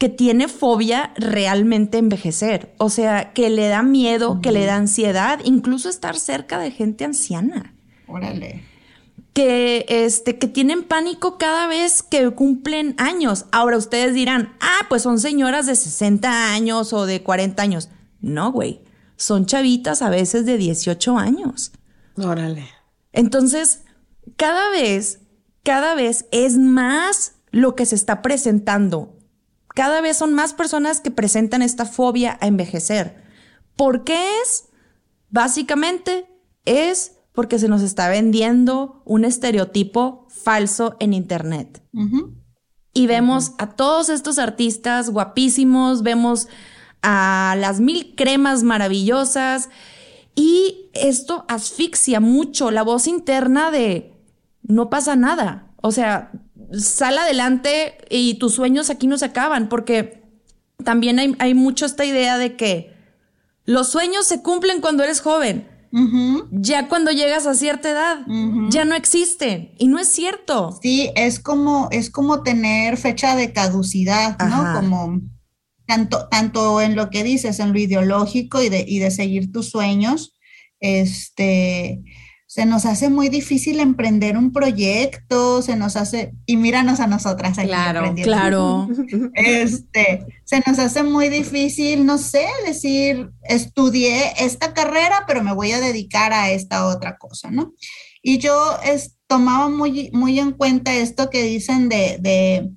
[0.00, 2.72] que tiene fobia realmente envejecer.
[2.78, 7.04] O sea, que le da miedo, que le da ansiedad, incluso estar cerca de gente
[7.04, 7.74] anciana
[8.06, 8.64] Órale.
[9.34, 13.44] que, este, que tienen pánico cada vez que cumplen años.
[13.52, 17.90] Ahora ustedes dirán, ah, pues son señoras de 60 años o de 40 años.
[18.22, 18.80] No, güey,
[19.16, 21.72] son chavitas a veces de 18 años.
[22.16, 22.66] Órale.
[23.12, 23.82] Entonces,
[24.36, 25.20] cada vez,
[25.62, 29.16] cada vez es más lo que se está presentando.
[29.74, 33.22] Cada vez son más personas que presentan esta fobia a envejecer.
[33.76, 34.68] ¿Por qué es?
[35.30, 36.26] Básicamente
[36.64, 41.82] es porque se nos está vendiendo un estereotipo falso en Internet.
[42.92, 46.48] Y vemos a todos estos artistas guapísimos, vemos
[47.02, 49.70] a las mil cremas maravillosas
[50.34, 54.19] y esto asfixia mucho la voz interna de
[54.70, 55.72] no pasa nada.
[55.76, 56.32] O sea,
[56.72, 60.22] sal adelante y tus sueños aquí no se acaban porque
[60.84, 62.94] también hay, hay mucho esta idea de que
[63.64, 65.68] los sueños se cumplen cuando eres joven.
[66.52, 68.26] ya cuando llegas a cierta edad,
[68.68, 69.72] ya no existen.
[69.78, 70.78] Y no es cierto.
[70.82, 74.74] Sí, es como, es como tener fecha de caducidad, ¿no?
[74.74, 75.20] Como
[75.86, 79.70] tanto, tanto en lo que dices, en lo ideológico y de, y de seguir tus
[79.70, 80.38] sueños,
[80.78, 82.02] este,
[82.50, 87.56] se nos hace muy difícil emprender un proyecto, se nos hace, y míranos a nosotras
[87.60, 88.88] aquí Claro, claro.
[89.34, 95.70] Este, se nos hace muy difícil, no sé, decir, estudié esta carrera, pero me voy
[95.70, 97.72] a dedicar a esta otra cosa, ¿no?
[98.20, 102.68] Y yo es, tomaba muy, muy en cuenta esto que dicen de, de,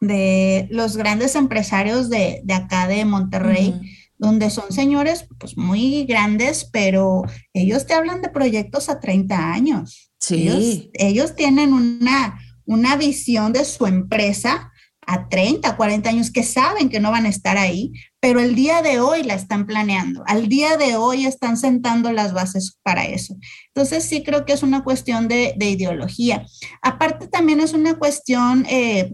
[0.00, 3.80] de los grandes empresarios de, de acá de Monterrey
[4.18, 7.22] donde son señores pues muy grandes, pero
[7.52, 10.10] ellos te hablan de proyectos a 30 años.
[10.20, 10.90] Sí.
[10.94, 14.70] Ellos, tienen una, una visión de su empresa
[15.06, 18.80] a 30, 40 años que saben que no van a estar ahí, pero el día
[18.80, 23.36] de hoy la están planeando, al día de hoy están sentando las bases para eso.
[23.74, 26.46] Entonces sí creo que es una cuestión de, ideología.
[26.80, 29.12] Aparte también es una cuestión eh,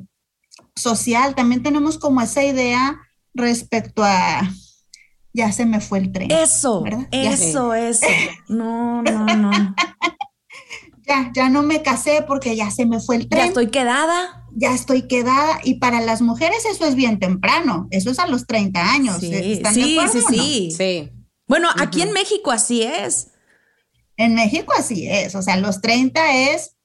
[0.76, 3.00] social, también tenemos como esa idea
[3.34, 4.48] respecto a,
[5.32, 6.30] ya se me fue el tren.
[6.30, 8.06] Eso, eso, eso.
[8.48, 9.50] No, no, no.
[11.06, 13.42] ya, ya no me casé porque ya se me fue el tren.
[13.42, 14.46] Ya estoy quedada.
[14.56, 15.60] Ya estoy quedada.
[15.62, 17.86] Y para las mujeres eso es bien temprano.
[17.90, 19.20] Eso es a los 30 años.
[19.20, 19.32] Sí,
[19.72, 21.10] sí, sí, sí.
[21.46, 23.28] Bueno, aquí en México así es.
[24.16, 25.34] En México así es.
[25.34, 26.76] O sea, los 30 es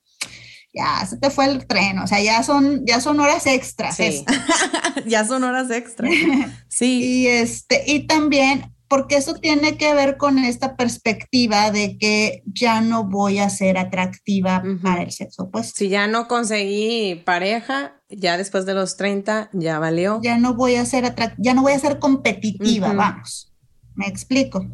[0.76, 3.98] ya se te fue el tren, o sea, ya son, ya son horas extras.
[5.06, 6.12] ya son horas extras.
[6.68, 7.22] Sí.
[7.22, 12.82] Y este, y también, porque eso tiene que ver con esta perspectiva de que ya
[12.82, 18.38] no voy a ser atractiva para el sexo pues Si ya no conseguí pareja, ya
[18.38, 20.20] después de los 30, ya valió.
[20.22, 23.54] Ya no voy a ser ya no voy a ser competitiva, vamos.
[23.96, 24.68] Me explico.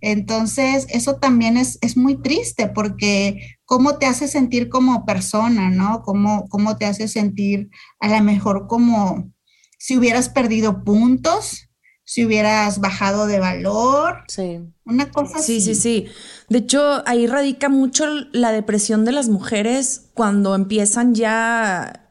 [0.00, 6.02] Entonces, eso también es, es muy triste porque cómo te hace sentir como persona, ¿no?
[6.02, 9.32] Cómo, cómo te hace sentir a lo mejor como
[9.78, 11.68] si hubieras perdido puntos,
[12.04, 14.24] si hubieras bajado de valor.
[14.28, 14.60] Sí.
[14.84, 15.60] Una cosa sí, así.
[15.60, 16.06] Sí, sí, sí.
[16.48, 22.08] De hecho, ahí radica mucho la depresión de las mujeres cuando empiezan ya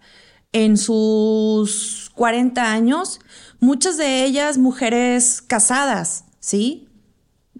[0.52, 3.20] en sus 40 años.
[3.60, 6.89] Muchas de ellas mujeres casadas, ¿sí?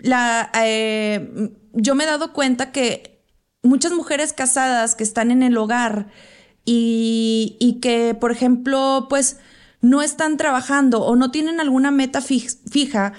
[0.04, 3.13] la, eh, yo me he dado cuenta que
[3.64, 6.08] muchas mujeres casadas que están en el hogar
[6.66, 9.38] y, y que, por ejemplo, pues
[9.82, 13.14] no están trabajando o no tienen alguna meta fija,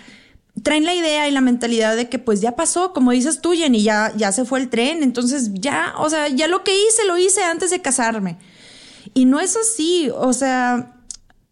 [0.63, 3.83] traen la idea y la mentalidad de que pues ya pasó, como dices tú, Jenny,
[3.83, 7.19] ya, ya se fue el tren, entonces ya, o sea, ya lo que hice, lo
[7.19, 8.39] hice antes de casarme.
[9.13, 11.03] Y no es así, o sea,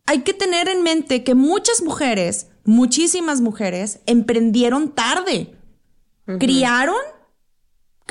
[0.07, 5.55] hay que tener en mente que muchas mujeres muchísimas mujeres emprendieron tarde.
[6.39, 6.95] Criaron,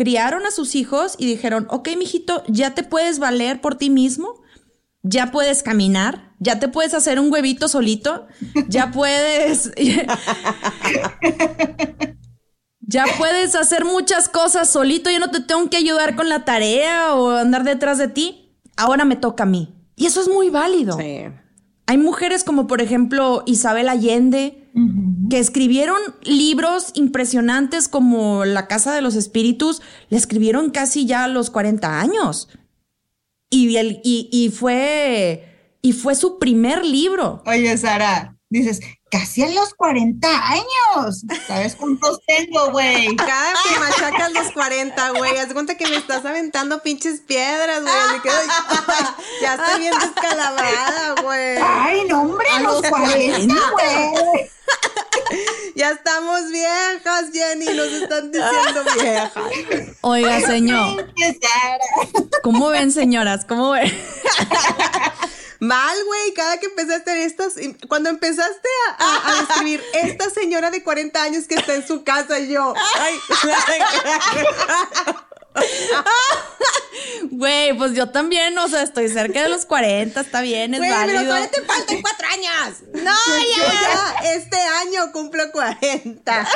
[0.02, 4.42] criaron a sus hijos y dijeron, ok, mijito, ya te puedes valer por ti mismo,
[5.04, 8.26] ya puedes caminar, ya te puedes hacer un huevito solito,
[8.68, 9.72] ya puedes...
[12.80, 17.14] ya puedes hacer muchas cosas solito, yo no te tengo que ayudar con la tarea
[17.14, 18.58] o andar detrás de ti.
[18.78, 19.76] Ahora me toca a mí.
[19.96, 20.98] Y eso es muy válido.
[20.98, 21.26] Sí.
[21.86, 24.61] Hay mujeres como por ejemplo Isabel Allende,
[25.30, 31.28] que escribieron libros impresionantes como La Casa de los Espíritus, le escribieron casi ya a
[31.28, 32.50] los 40 años.
[33.50, 37.44] Y, y, y, fue, y fue su primer libro.
[37.46, 38.80] Oye, Sara, dices,
[39.12, 41.24] casi a los 40 años.
[41.46, 43.16] ¿Sabes cuántos tengo, güey?
[43.18, 47.94] Cada que machacas los 40, güey, haz cuenta que me estás aventando pinches piedras, güey.
[49.42, 51.58] ya estoy bien descalabrada, güey.
[51.62, 54.50] Ay, no, hombre, a los 40, güey.
[55.76, 59.32] Ya estamos viejas, Jenny, nos están diciendo viejas.
[60.02, 61.14] Oiga, señor.
[62.44, 63.46] ¿Cómo ven, señoras?
[63.46, 63.92] ¿Cómo ven?
[65.62, 67.54] Mal, güey, cada que empezaste estas,
[67.88, 72.40] cuando empezaste a, a, describir esta señora de 40 años que está en su casa
[72.40, 73.20] y yo, ay.
[77.32, 80.92] Güey, pues yo también, o sea, estoy cerca de los 40, está bien, es Güey,
[80.92, 81.18] válido.
[81.20, 82.78] pero todavía te faltan cuatro años.
[82.94, 83.12] No,
[83.58, 84.34] ya.
[84.34, 86.48] este año cumplo 40.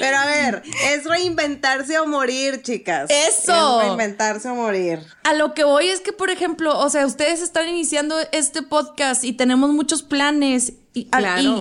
[0.00, 3.10] pero a ver, es reinventarse o morir, chicas.
[3.10, 3.80] Eso.
[3.80, 5.00] Es reinventarse o morir.
[5.24, 9.24] A lo que voy es que, por ejemplo, o sea, ustedes están iniciando este podcast
[9.24, 11.08] y tenemos muchos planes y,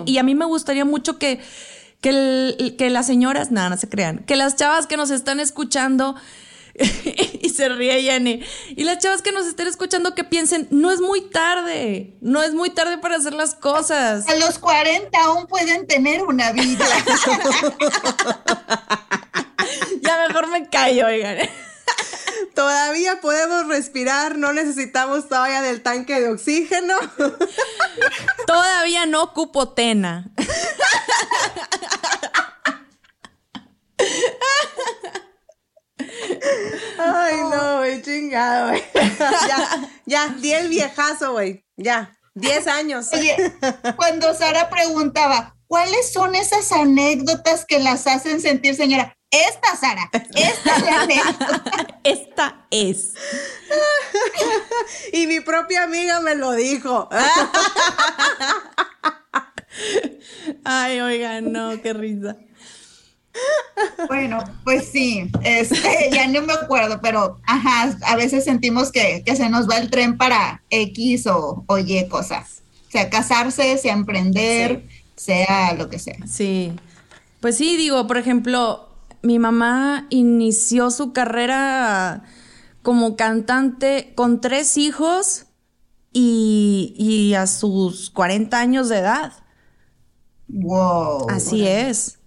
[0.05, 1.39] y a mí me gustaría mucho que
[2.01, 6.15] que, que las señoras, nada, no se crean, que las chavas que nos están escuchando
[7.41, 8.43] y se ríe Jenny.
[8.69, 12.53] Y las chavas que nos estén escuchando que piensen, no es muy tarde, no es
[12.53, 14.27] muy tarde para hacer las cosas.
[14.27, 16.85] A los 40 aún pueden tener una vida.
[20.01, 21.37] ya mejor me callo, oigan.
[22.55, 26.95] Todavía podemos respirar, no necesitamos todavía del tanque de oxígeno.
[28.45, 30.29] Todavía no ocupo tena.
[36.97, 38.83] Ay, no, güey, chingado, güey.
[39.47, 41.65] Ya, ya, di el viejazo, güey.
[41.77, 43.07] Ya, 10 años.
[43.13, 43.53] Oye,
[43.95, 49.15] cuando Sara preguntaba, ¿cuáles son esas anécdotas que las hacen sentir señora?
[49.31, 51.99] Esta, Sara, esta es la anécdota.
[52.03, 53.13] Esta es.
[55.13, 57.07] Y mi propia amiga me lo dijo.
[60.65, 62.35] Ay, oigan, no, qué risa.
[64.07, 69.35] Bueno, pues sí, este, ya no me acuerdo, pero ajá, a veces sentimos que, que
[69.35, 72.61] se nos va el tren para X o, o Y cosas.
[72.89, 74.83] Sea casarse, sea emprender,
[75.15, 76.17] sea lo que sea.
[76.27, 76.73] Sí.
[77.39, 78.89] Pues sí, digo, por ejemplo,
[79.21, 82.23] mi mamá inició su carrera
[82.81, 85.45] como cantante con tres hijos
[86.11, 89.33] y, y a sus 40 años de edad.
[90.47, 91.29] Wow.
[91.29, 92.19] Así es.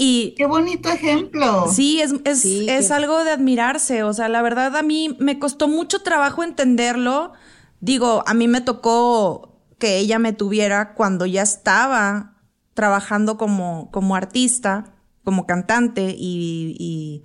[0.00, 1.66] Y Qué bonito ejemplo.
[1.72, 4.04] sí, es, es, Sí, es que- algo de admirarse.
[4.04, 7.32] O sea, la verdad a mí me costó mucho trabajo entenderlo.
[7.80, 12.36] Digo, a mí me tocó que ella me tuviera cuando ya estaba
[12.74, 14.94] trabajando como, como artista,
[15.24, 17.24] como cantante, y, y-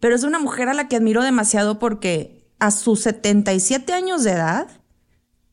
[0.00, 4.30] pero es una mujer a la que admiro demasiado porque a sus 77 años de
[4.32, 4.68] edad,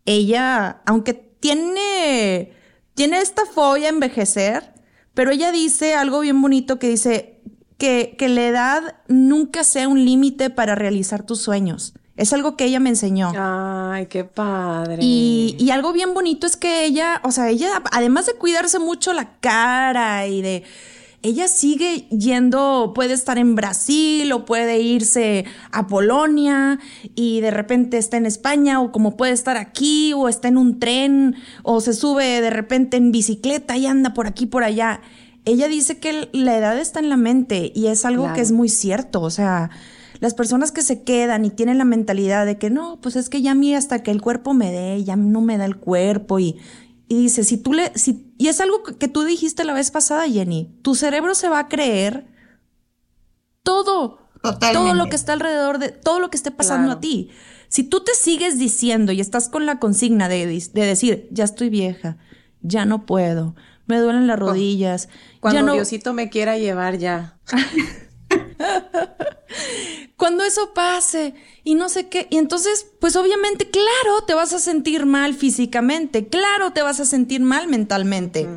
[0.05, 2.53] ella, aunque tiene,
[2.93, 4.73] tiene esta fobia a envejecer,
[5.19, 7.41] pero ella dice algo bien bonito que dice
[7.77, 11.93] que, que la edad nunca sea un límite para realizar tus sueños.
[12.15, 13.33] Es algo que ella me enseñó.
[13.35, 14.99] Ay, qué padre.
[15.01, 19.11] Y, y algo bien bonito es que ella, o sea, ella, además de cuidarse mucho
[19.11, 20.63] la cara y de.
[21.21, 26.79] Ella sigue yendo, puede estar en Brasil o puede irse a Polonia
[27.13, 30.79] y de repente está en España o como puede estar aquí o está en un
[30.79, 35.01] tren o se sube de repente en bicicleta y anda por aquí por allá.
[35.43, 38.35] Ella dice que la edad está en la mente y es algo Claro.
[38.35, 39.71] que es muy cierto, o sea,
[40.21, 43.41] las personas que se quedan y tienen la mentalidad de que no, pues es que
[43.41, 46.39] ya a mí hasta que el cuerpo me dé, ya no me da el cuerpo
[46.39, 46.57] y,
[47.09, 50.29] y dice, si tú le, si, y es algo que- tú dijiste la vez pasada,
[50.29, 52.27] Jenny, tu cerebro se va a creer
[53.63, 54.73] todo, Totalmente.
[54.73, 56.97] todo lo que está alrededor de, todo lo que esté pasando Claro.
[56.99, 57.29] a ti.
[57.67, 61.69] Si tú te sigues diciendo y estás con la consigna de, de decir, ya estoy
[61.69, 62.17] vieja,
[62.61, 63.55] ya no puedo,
[63.85, 67.39] me duelen las rodillas, Cuando ya no, Diosito me quiera llevar ya.
[70.17, 72.27] cuando eso pase y no sé qué.
[72.29, 77.05] Y entonces, pues obviamente, claro, te vas a sentir mal físicamente, claro, te vas a
[77.05, 78.47] sentir mal mentalmente.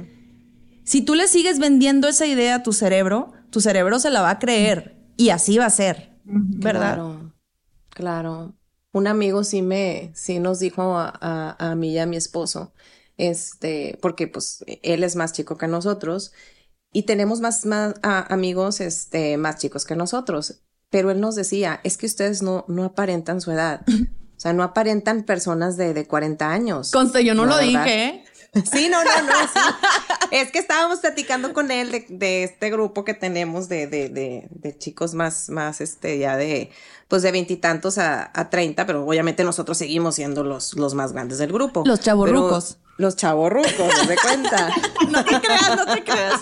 [0.85, 4.31] Si tú le sigues vendiendo esa idea a tu cerebro, tu cerebro se la va
[4.31, 6.95] a creer y así va a ser, ¿verdad?
[6.95, 7.35] Claro,
[7.91, 8.55] claro.
[8.93, 12.75] Un amigo sí me, sí nos dijo a, a, a mí y a mi esposo,
[13.17, 16.33] este, porque pues él es más chico que nosotros
[16.93, 20.61] y tenemos más, más a- amigos, este, más chicos que nosotros.
[20.91, 23.81] Pero él nos decía, es que ustedes no, no aparentan su edad.
[23.89, 26.91] O sea, no aparentan personas de, de 40 años.
[26.91, 27.85] Conste, yo no lo verdad.
[27.85, 28.25] dije, ¿eh?
[28.71, 29.59] Sí, no, no, no, sí.
[30.31, 34.47] Es que estábamos platicando con él de, de este grupo que tenemos de, de, de,
[34.51, 36.71] de chicos más, más, este, ya de,
[37.09, 41.39] pues de veintitantos a, a treinta, pero obviamente nosotros seguimos siendo los, los más grandes
[41.39, 41.85] del grupo.
[41.87, 42.77] Los chavorrucos.
[42.99, 44.69] Los chavorrucos, ¿se de cuenta?
[45.11, 46.41] No te creas, no te creas.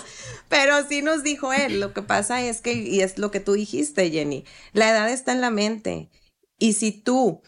[0.50, 3.52] Pero sí nos dijo él, lo que pasa es que, y es lo que tú
[3.52, 6.10] dijiste, Jenny, la edad está en la mente.
[6.58, 7.40] Y si tú,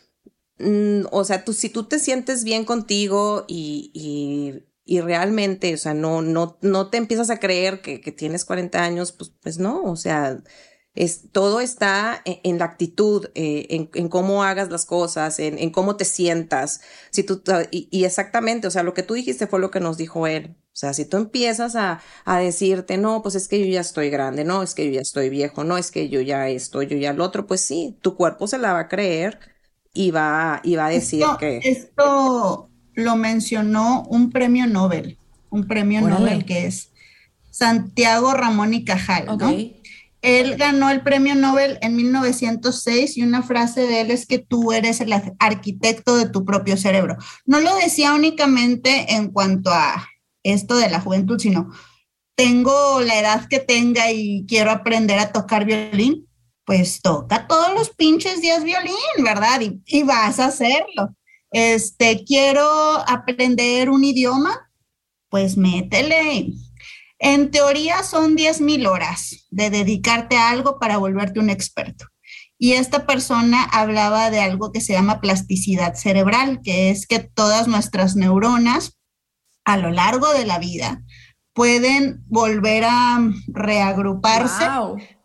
[0.61, 5.79] mm, o sea, tú, si tú te sientes bien contigo y, y, y realmente, o
[5.79, 9.59] sea, no, no, no te empiezas a creer que, que tienes 40 años, pues, pues
[9.59, 10.41] no, o sea,
[10.95, 15.59] es, todo está en, en la actitud, eh, en, en cómo hagas las cosas, en,
[15.59, 16.81] en cómo te sientas.
[17.11, 19.97] Si tú, y, y exactamente, o sea, lo que tú dijiste fue lo que nos
[19.97, 20.57] dijo él.
[20.73, 24.11] O sea, si tú empiezas a, a decirte, no, pues es que yo ya estoy
[24.11, 26.97] grande, no, es que yo ya estoy viejo, no, es que yo ya esto, yo
[26.97, 29.39] ya lo otro, pues sí, tu cuerpo se la va a creer
[29.93, 35.19] y va, y va a decir Esto, que, esto lo mencionó un premio Nobel,
[35.51, 36.21] un premio Órale.
[36.21, 36.91] Nobel que es
[37.51, 39.27] Santiago Ramón y Cajal.
[39.27, 39.51] ¿no?
[40.23, 44.73] Él ganó el premio Nobel en 1906 y una frase de él es que tú
[44.73, 47.17] eres el ar- arquitecto de tu propio cerebro.
[47.45, 50.09] No lo decía únicamente en cuanto a
[50.45, 51.71] esto de la juventud, sino
[52.37, 56.27] tengo la edad que tenga y quiero aprender a tocar violín.
[56.65, 58.95] pues toca todos los pinches días violín,
[59.25, 59.61] ¿verdad?
[59.61, 61.15] Y, y vas a hacerlo.
[61.51, 62.65] Este, quiero
[63.09, 64.71] aprender un idioma,
[65.29, 66.53] pues métele.
[67.25, 72.07] En teoría son 10 mil horas de dedicarte a algo para volverte un experto.
[72.59, 77.69] Y esta persona hablaba de algo que se llama plasticidad cerebral, que es que todas
[77.69, 78.99] nuestras neuronas
[79.65, 81.01] a lo largo de la vida
[81.55, 84.65] pueden volver a reagruparse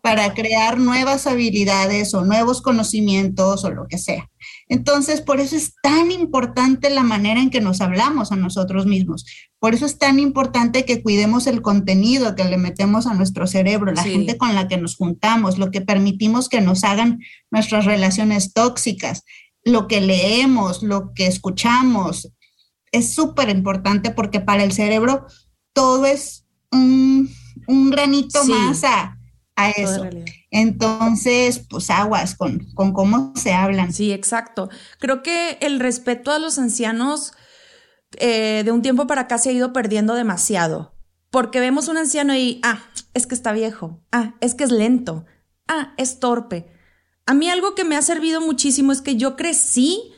[0.00, 4.30] para crear nuevas habilidades o nuevos conocimientos o lo que sea.
[4.68, 9.24] Entonces, por eso es tan importante la manera en que nos hablamos a nosotros mismos.
[9.58, 13.92] Por eso es tan importante que cuidemos el contenido que le metemos a nuestro cerebro,
[13.92, 18.52] la gente con la que nos juntamos, lo que permitimos que nos hagan nuestras relaciones
[18.52, 19.24] tóxicas,
[19.64, 22.30] lo que leemos, lo que escuchamos.
[22.92, 25.26] Es súper importante porque para el cerebro
[25.72, 27.30] todo es un,
[27.66, 29.17] granito más a,
[29.66, 30.06] eso.
[30.50, 33.92] Entonces, pues aguas con, con cómo se hablan.
[33.92, 34.70] Sí, exacto.
[34.98, 37.32] Creo que el respeto a los ancianos
[38.16, 40.94] eh, de un tiempo para acá se ha ido perdiendo demasiado.
[41.30, 42.80] Porque vemos un anciano y, ah,
[43.12, 45.26] es que está viejo, ah, es que es lento,
[45.66, 46.72] ah, es torpe.
[47.26, 50.14] A mí algo que me ha servido muchísimo es que yo crecí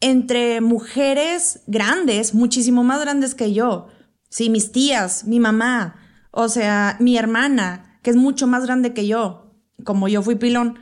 [0.00, 3.88] entre mujeres grandes, muchísimo más grandes que yo.
[4.28, 5.96] Sí, mis tías, mi mamá,
[6.30, 9.50] o sea, mi hermana, que es mucho más grande que yo,
[9.82, 10.78] como yo fui pilón.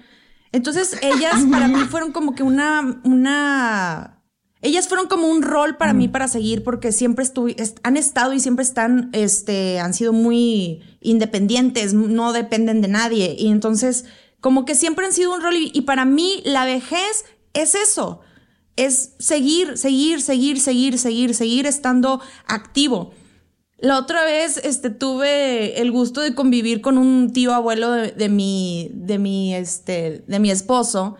[0.50, 4.22] Entonces, ellas para mí fueron como que una, una,
[4.60, 8.40] ellas fueron como un rol para mí para seguir porque siempre estuve, han estado y
[8.40, 13.36] siempre están, este, han sido muy independientes, no dependen de nadie.
[13.38, 14.04] Y entonces,
[14.40, 18.20] como que siempre han sido un rol y para mí la vejez es eso,
[18.74, 23.12] es seguir, seguir, seguir, seguir, seguir, seguir estando activo.
[23.82, 28.88] La otra vez este, tuve el gusto de convivir con un tío abuelo de, mi,
[28.94, 31.16] de, mi, este, de mi esposo.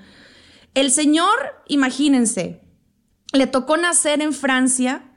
[0.72, 1.34] El señor,
[1.66, 2.60] imagínense,
[3.32, 5.10] le tocó nacer en Francia,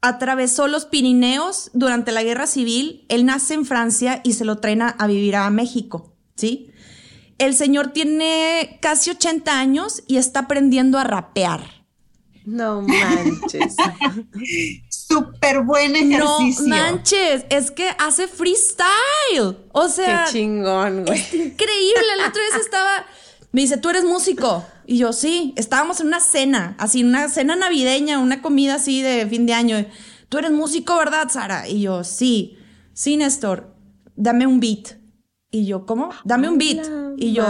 [0.00, 4.82] atravesó los Pirineos durante la guerra civil, él nace en Francia y se lo traen
[4.82, 6.72] a, vivir a México, ¿sí?
[7.38, 11.86] El señor tiene casi 80 años y está aprendiendo a rapear.
[12.44, 13.76] No manches.
[15.10, 16.66] Súper buen ejercicio.
[16.66, 19.56] No manches, es que hace freestyle.
[19.72, 20.26] O sea.
[20.26, 21.18] Qué chingón, güey.
[21.18, 22.16] Es increíble.
[22.16, 23.06] La otra vez estaba.
[23.52, 24.64] Me dice, ¿tú eres músico?
[24.86, 25.52] Y yo, sí.
[25.56, 29.84] Estábamos en una cena, así, una cena navideña, una comida así de fin de año.
[30.28, 31.66] ¿Tú eres músico, verdad, Sara?
[31.68, 32.56] Y yo, sí.
[32.92, 33.74] Sí, Néstor,
[34.14, 35.00] dame un beat.
[35.50, 36.10] Y yo, ¿cómo?
[36.22, 36.86] Dame un beat.
[37.16, 37.44] Y yo,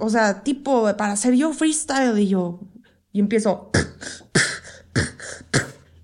[0.00, 2.18] o sea, tipo, para hacer yo freestyle.
[2.18, 2.58] Y yo,
[3.12, 3.70] y empiezo.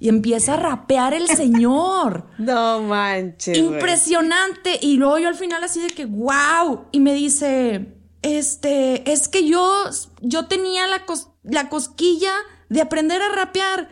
[0.01, 2.27] Y empieza a rapear el señor.
[2.39, 3.57] No manches.
[3.57, 4.79] Impresionante.
[4.81, 6.87] Y luego yo al final así de que, wow.
[6.91, 9.85] Y me dice, este, es que yo,
[10.21, 11.05] yo tenía la,
[11.45, 12.33] la cosquilla
[12.71, 13.89] de aprender a rapear.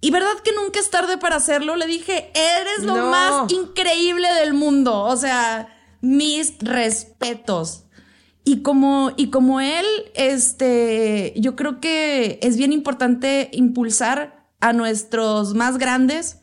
[0.00, 1.76] Y verdad que nunca es tarde para hacerlo.
[1.76, 5.02] Le dije, eres lo más increíble del mundo.
[5.02, 5.68] O sea,
[6.00, 7.84] mis respetos.
[8.44, 15.54] Y como, y como él, este, yo creo que es bien importante impulsar a nuestros
[15.54, 16.38] más grandes,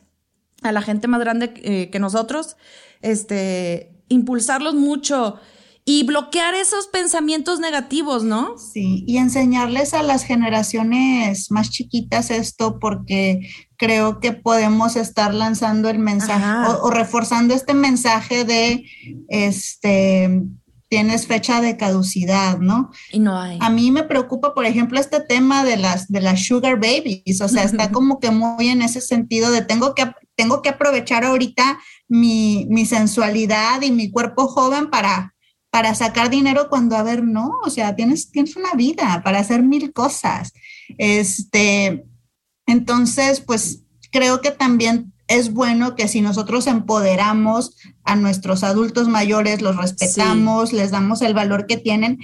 [0.62, 2.56] a la gente más grande eh, que nosotros,
[3.00, 5.40] este, impulsarlos mucho
[5.86, 8.58] y bloquear esos pensamientos negativos, ¿no?
[8.58, 13.40] Sí, y enseñarles a las generaciones más chiquitas esto porque
[13.76, 18.84] creo que podemos estar lanzando el mensaje o, reforzando este mensaje de
[19.28, 20.42] este
[20.90, 22.90] tienes fecha de caducidad, ¿no?
[23.12, 23.58] Y no hay.
[23.60, 27.48] A mí me preocupa, por ejemplo, este tema de las, de las sugar babies, o
[27.48, 31.78] sea, está como que muy en ese sentido de tengo que, tengo que aprovechar ahorita
[32.08, 35.32] mi, mi sensualidad y mi cuerpo joven para,
[35.70, 39.62] para sacar dinero cuando, a ver, no, o sea, tienes, tienes una vida para hacer
[39.62, 40.52] mil cosas.
[40.98, 42.04] Este,
[42.66, 49.62] entonces, pues creo que también es bueno que si nosotros empoderamos a nuestros adultos mayores,
[49.62, 52.18] los respetamos, les damos el valor que tienen,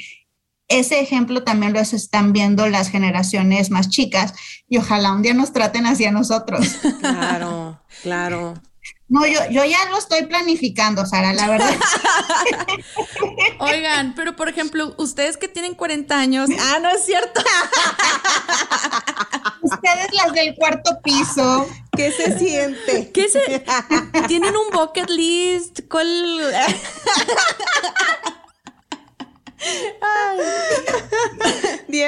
[0.66, 4.34] ese ejemplo también lo están viendo las generaciones más chicas
[4.68, 6.66] y ojalá un día nos traten hacia nosotros.
[7.00, 8.54] Claro, claro.
[9.08, 11.70] No, yo, yo ya lo estoy planificando, Sara, la verdad.
[13.60, 16.50] Oigan, pero por ejemplo, ustedes que tienen 40 años.
[16.58, 17.40] Ah, no es cierto.
[19.66, 21.66] Ustedes las del cuarto piso.
[21.96, 23.10] ¿Qué se siente?
[23.12, 23.64] ¿Qué se
[24.28, 25.80] tienen un bucket list?
[25.88, 26.40] ¿Cuál?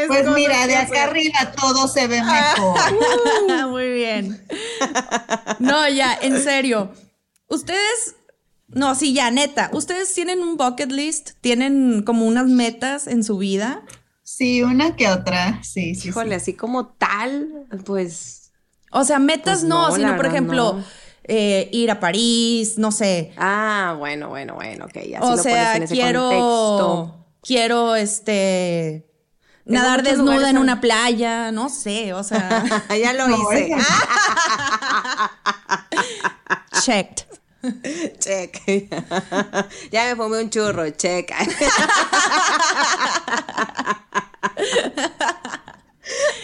[0.07, 2.79] pues mira, de acá arriba todo se ve mejor.
[3.69, 4.47] Muy bien.
[5.59, 6.93] No, ya, en serio.
[7.49, 8.15] Ustedes
[8.69, 9.71] No, sí, ya, neta.
[9.73, 11.31] ¿Ustedes tienen un bucket list?
[11.41, 13.83] ¿Tienen como unas metas en su vida?
[14.31, 15.59] Sí, una que otra.
[15.63, 16.09] Sí, sí.
[16.11, 18.53] Híjole, así como tal, pues.
[18.93, 20.85] O sea, metas Pues no, no, sino por ejemplo, no.
[21.25, 23.33] eh, ir a París, no sé.
[23.39, 24.99] Ah, bueno, bueno, bueno, ok.
[25.09, 27.27] Ya o si lo sea, pones en ese quiero, contexto.
[27.43, 29.11] quiero, este,
[29.65, 32.63] nadar desnuda en a- una playa, no sé, o sea,
[33.03, 33.75] ya lo No, hice.
[36.83, 37.25] checked.
[38.19, 38.61] Check.
[39.91, 41.33] ya me fumé un churro, check.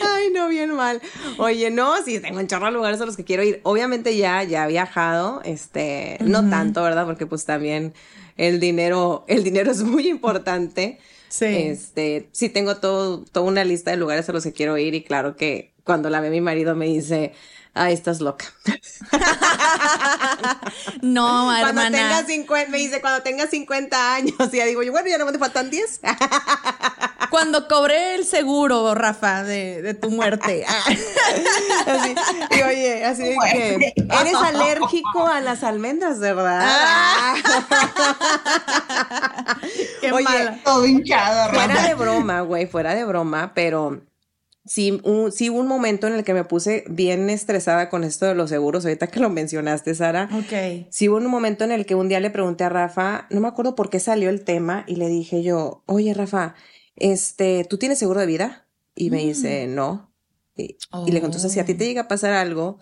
[0.02, 1.00] Ay, no, bien mal.
[1.38, 3.60] Oye, no, sí, tengo un chorro de lugares a los que quiero ir.
[3.62, 7.06] Obviamente ya, ya he viajado, este, no tanto, ¿verdad?
[7.06, 7.94] Porque pues también
[8.36, 10.98] el dinero, el dinero es muy importante.
[11.28, 11.46] Sí.
[11.46, 15.02] Este, sí tengo todo, toda una lista de lugares a los que quiero ir y
[15.02, 17.32] claro que cuando la ve mi marido me dice,
[17.74, 18.46] ay, estás loca.
[21.02, 21.90] No, Cuando hermana.
[21.98, 25.26] tengas 50, me dice, cuando tengas 50 años, y ya digo yo, bueno, ya no
[25.26, 26.00] me faltan 10.
[27.30, 30.64] Cuando cobré el seguro, Rafa, de, de tu muerte.
[30.66, 30.82] Ah.
[31.86, 32.14] Así,
[32.50, 36.60] y oye, así de que eres alérgico a las almendras, ¿verdad?
[36.64, 37.34] Ah.
[40.00, 40.58] Qué Oye, mala.
[40.64, 41.88] Todo hinchado, Fuera Rafa.
[41.88, 44.00] de broma, güey, fuera de broma, pero
[44.66, 48.26] sí, un, sí hubo un momento en el que me puse bien estresada con esto
[48.26, 50.28] de los seguros, ahorita que lo mencionaste, Sara.
[50.32, 50.86] Ok.
[50.90, 53.48] Sí hubo un momento en el que un día le pregunté a Rafa, no me
[53.48, 56.54] acuerdo por qué salió el tema, y le dije yo, oye, Rafa,
[56.96, 58.66] este, ¿tú tienes seguro de vida?
[58.94, 60.12] Y me dice, no.
[60.56, 62.78] Y, y le entonces, si a ti te llega a pasar algo,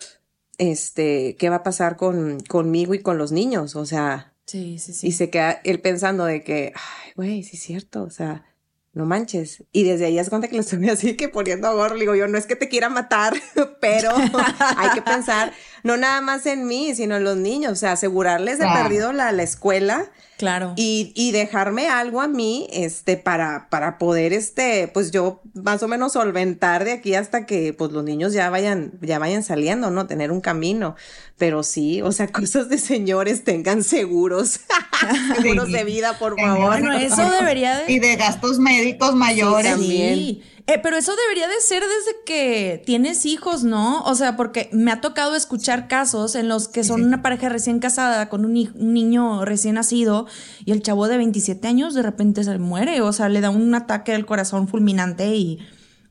[0.59, 3.75] este, ¿qué va a pasar con, conmigo y con los niños?
[3.75, 5.07] O sea, Sí, sí, sí.
[5.07, 8.45] y se queda él pensando de que, ay, güey, sí es cierto, o sea,
[8.93, 9.63] no manches.
[9.71, 11.95] Y desde ahí es cuenta que lo estoy así que poniendo a gorro.
[11.95, 13.33] Le digo yo, no es que te quiera matar,
[13.81, 14.11] pero
[14.77, 15.51] hay que pensar
[15.83, 17.73] no nada más en mí, sino en los niños.
[17.73, 20.05] O sea, asegurarles de perdido la, la escuela
[20.43, 20.73] Claro.
[20.75, 25.87] y, y dejarme algo a mí, este, para, para poder, este, pues yo más o
[25.87, 30.07] menos solventar de aquí hasta que, pues los niños ya vayan, ya vayan saliendo, ¿no?
[30.07, 30.95] Tener un camino.
[31.37, 34.59] Pero sí, o sea, cosas de señores, tengan seguros,
[35.35, 36.63] seguros de vida, por favor.
[36.73, 37.91] Bueno, eso debería de...
[37.91, 39.71] Y de gastos médicos mayores.
[39.71, 40.15] también.
[40.15, 40.43] Sí.
[40.65, 44.01] Eh, pero eso debería de ser desde que tienes hijos, ¿no?
[44.03, 47.79] O sea, porque me ha tocado escuchar casos en los que son una pareja recién
[47.79, 50.25] casada con un, niño recién nacido
[50.63, 53.75] y el chavo de 27 años de repente se muere, o sea, le da un
[53.75, 55.59] ataque al corazón fulminante y,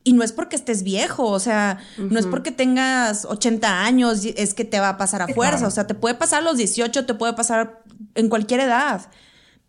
[0.03, 4.53] y no es porque estés viejo, o sea, no es porque tengas 80 años, es
[4.53, 5.67] que te va a pasar a fuerza, claro.
[5.69, 7.81] o sea, te puede pasar a los 18, te puede pasar
[8.13, 9.09] en cualquier edad,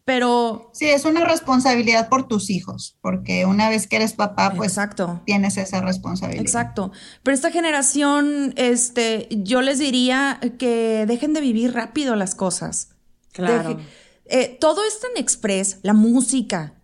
[0.04, 0.70] pero...
[0.74, 5.22] Sí, es una responsabilidad por tus hijos, porque una vez que eres papá, pues Exacto.
[5.24, 6.42] tienes esa responsabilidad.
[6.42, 6.92] Exacto.
[7.22, 12.90] Pero esta generación, este, yo les diría que dejen de vivir rápido las cosas.
[13.32, 13.70] Claro.
[13.70, 13.82] Deje-
[14.26, 16.74] eh, todo es tan express, la música,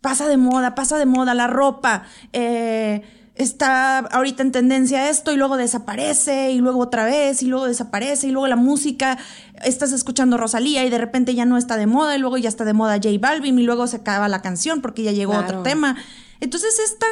[0.00, 3.02] pasa de moda, pasa de moda, la ropa, eh,
[3.34, 8.26] está ahorita en tendencia esto y luego desaparece y luego otra vez y luego desaparece
[8.26, 9.18] y luego la música,
[9.62, 12.64] estás escuchando Rosalía y de repente ya no está de moda y luego ya está
[12.64, 15.96] de moda J Balvin y luego se acaba la canción porque ya llegó otro tema.
[16.40, 17.10] Entonces es tan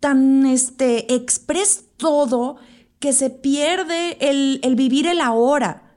[0.00, 2.56] tan este express todo
[2.98, 5.94] que se pierde el, el vivir el ahora.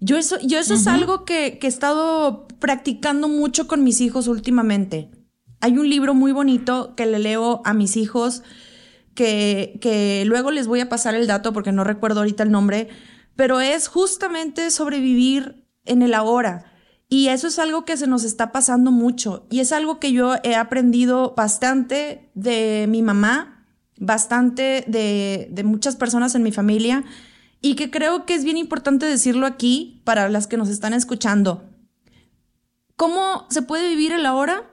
[0.00, 4.26] Yo eso, yo eso es algo que, que he estado practicando mucho con mis hijos
[4.26, 5.10] últimamente.
[5.62, 8.42] Hay un libro muy bonito que le leo a mis hijos
[9.14, 12.88] que, que luego les voy a pasar el dato porque no recuerdo ahorita el nombre,
[13.36, 16.72] pero es justamente sobrevivir en el ahora.
[17.08, 19.46] Y eso es algo que se nos está pasando mucho.
[19.50, 23.64] Y es algo que yo he aprendido bastante de mi mamá,
[23.98, 27.04] bastante de, de muchas personas en mi familia,
[27.60, 31.70] y que creo que es bien importante decirlo aquí para las que nos están escuchando.
[32.96, 34.71] ¿Cómo se puede vivir el ahora?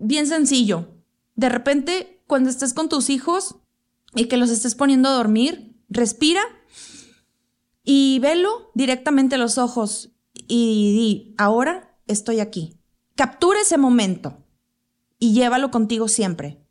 [0.00, 0.88] Bien sencillo.
[1.36, 3.56] De repente, cuando estés con tus hijos
[4.14, 6.40] y que los estés poniendo a dormir, respira
[7.84, 10.10] y velo directamente a los ojos
[10.48, 12.78] y di, ahora estoy aquí.
[13.14, 14.42] Captura ese momento
[15.18, 16.64] y llévalo contigo siempre.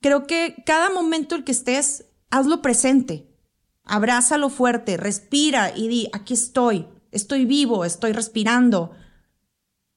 [0.00, 3.34] Creo que cada momento en que estés, hazlo presente.
[3.82, 8.92] Abrázalo fuerte, respira y di, aquí estoy, estoy vivo, estoy respirando.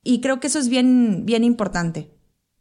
[0.04, 2.12] Y creo que eso es bien, bien importante,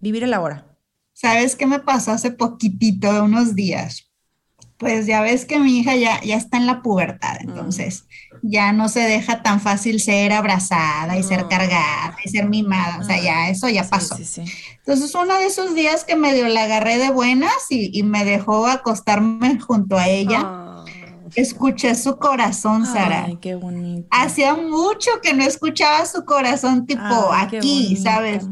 [0.02, 0.66] vivir el ahora.
[1.14, 4.10] ¿Sabes qué me pasó hace poquitito, unos días?
[4.76, 8.06] Pues ya ves que mi hija ya, ya está en la pubertad, entonces
[8.42, 13.04] ya no se deja tan fácil ser abrazada y ser cargada y ser mimada, o
[13.04, 14.16] sea, ya eso ya pasó.
[14.16, 14.52] Sí, sí, sí.
[14.78, 18.66] Entonces, uno de esos días que medio la agarré de buenas y, y me dejó
[18.66, 20.40] acostarme junto a ella.
[20.42, 20.84] Ah.
[21.36, 23.26] escuché su corazón, Sara.
[23.26, 24.08] Ay, qué bonito.
[24.10, 27.96] Hacía mucho que no escuchaba su corazón tipo Ay, aquí.
[27.96, 28.44] ¿sabes?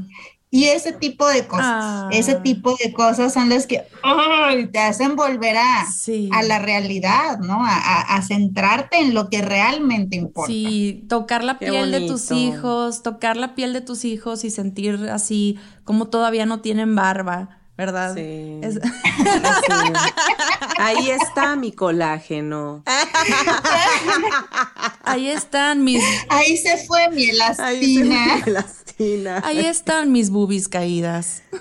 [0.53, 2.09] Y ese tipo de cosas, Ah.
[2.11, 6.29] ese tipo de cosas son las que ay, te hacen volver a, Sí.
[6.33, 7.65] a la realidad, ¿no?
[7.65, 10.49] A, a- a centrarte en lo que realmente importa.
[10.53, 14.51] Sí, tocar la Qué piel de tus hijos, tocar la piel de tus hijos y
[14.51, 18.15] sentir así como todavía no tienen barba, ¿verdad?
[18.15, 18.61] Sí.
[18.63, 18.79] Es-.
[20.79, 22.85] Ahí está mi colágeno.
[25.03, 28.27] ahí están mis, Ahí se fue mi Ahí se elastina.
[28.27, 29.43] me elastina.
[29.45, 31.43] ahí están mis boobies caídas.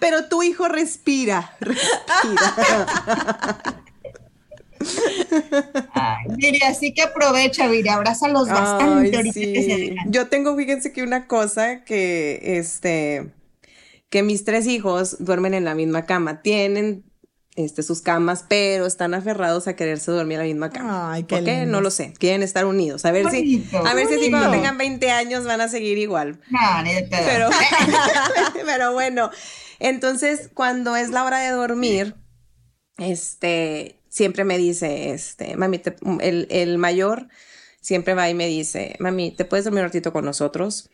[0.00, 2.54] Pero tu hijo respira, respira.
[5.92, 9.94] Ay, Viri, así que aprovecha, Viri, abrázalos bastante Ay, que se.
[10.06, 13.32] Yo tengo, fíjense que una cosa que, este,
[14.10, 16.42] que mis tres hijos duermen en la misma cama.
[16.42, 17.04] Tienen,
[17.56, 21.12] este, sus camas, pero están aferrados a quererse dormir en la misma cama.
[21.12, 21.66] Ay, qué ¿Por qué?
[21.66, 22.12] No lo sé.
[22.18, 23.04] Quieren estar unidos.
[23.04, 26.40] A ver si, Bonito, a ver si cuando tengan 20 años van a seguir igual.
[26.50, 27.22] No, ni de pedo.
[27.26, 27.48] Pero,
[28.66, 29.30] pero bueno,
[29.78, 32.16] entonces cuando es la hora de dormir,
[32.98, 37.26] este, siempre me dice, este, mami, te- el, el mayor
[37.80, 40.88] siempre va y me dice, mami, ¿te puedes dormir un ratito con nosotros?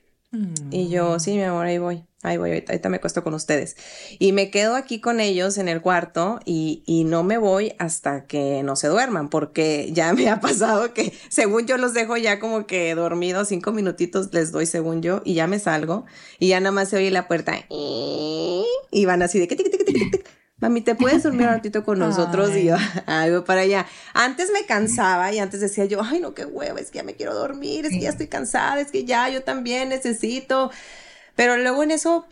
[0.70, 3.76] Y yo, sí, mi amor, ahí voy, ahí voy, ahorita, ahorita me acuesto con ustedes.
[4.20, 8.26] Y me quedo aquí con ellos en el cuarto y, y no me voy hasta
[8.26, 12.38] que no se duerman, porque ya me ha pasado que según yo los dejo ya
[12.40, 16.06] como que dormidos, cinco minutitos les doy según yo, y ya me salgo,
[16.38, 17.66] y ya nada más se oye la puerta,
[18.92, 19.48] y van así de
[20.60, 22.54] Mami, ¿te puedes dormir un ratito con nosotros?
[22.56, 23.86] Y yo, voy para allá.
[24.14, 27.14] Antes me cansaba y antes decía yo, ay, no, qué hueva, es que ya me
[27.14, 30.70] quiero dormir, es que ya estoy cansada, es que ya yo también necesito.
[31.34, 32.26] Pero luego en eso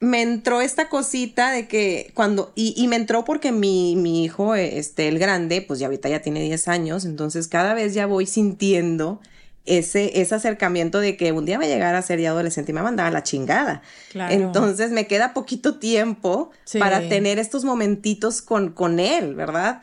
[0.00, 4.54] me entró esta cosita de que cuando, y, y me entró porque mi, mi hijo,
[4.54, 8.26] este, el grande, pues ya ahorita ya tiene 10 años, entonces cada vez ya voy
[8.26, 9.20] sintiendo
[9.68, 12.74] ese, ese acercamiento de que un día va a llegar a ser ya adolescente y
[12.74, 13.82] me va a mandar a la chingada.
[14.12, 14.32] Claro.
[14.34, 16.78] Entonces me queda poquito tiempo Sí.
[16.78, 19.80] para tener estos momentitos con, con él, ¿verdad?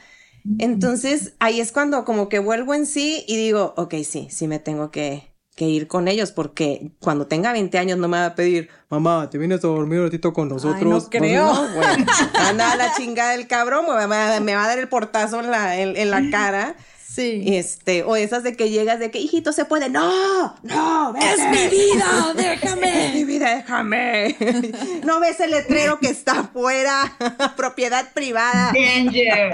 [0.59, 4.59] Entonces ahí es cuando como que vuelvo en sí y digo, ok, sí, sí me
[4.59, 8.35] tengo que, que ir con ellos porque cuando tenga 20 años no me va a
[8.35, 10.83] pedir, mamá, ¿te vienes a dormir un ratito con nosotros?
[10.83, 11.45] no creo.
[11.51, 11.87] no, güey.
[12.47, 15.49] Anda a la chingada del cabrón, me va, me va a dar el portazo en
[15.49, 16.75] la, en, en la cara.
[17.15, 17.43] Sí.
[17.55, 19.87] Este, o esas de que llegas de que, hijito, se puede.
[19.89, 21.25] No, no, vete.
[21.33, 23.23] Es mi vida, Es mi déjame.
[23.23, 24.35] vida, déjame.
[25.05, 27.15] No ves el letrero que está afuera,
[27.55, 28.73] propiedad privada.
[28.73, 29.53] Danger.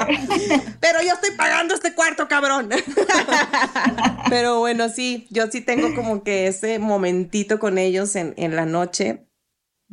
[0.79, 2.69] Pero yo estoy pagando este cuarto, cabrón.
[4.29, 8.65] Pero bueno, sí, yo sí tengo como que ese momentito con ellos en, en la
[8.65, 9.27] noche.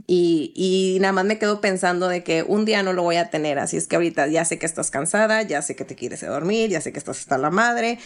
[0.07, 3.31] Y, y nada más me quedo pensando de que un día no lo voy a
[3.31, 3.59] tener.
[3.59, 6.71] Así es que ahorita ya sé que estás cansada, ya sé que te quieres dormir,
[6.71, 7.99] ya sé que estás hasta la madre.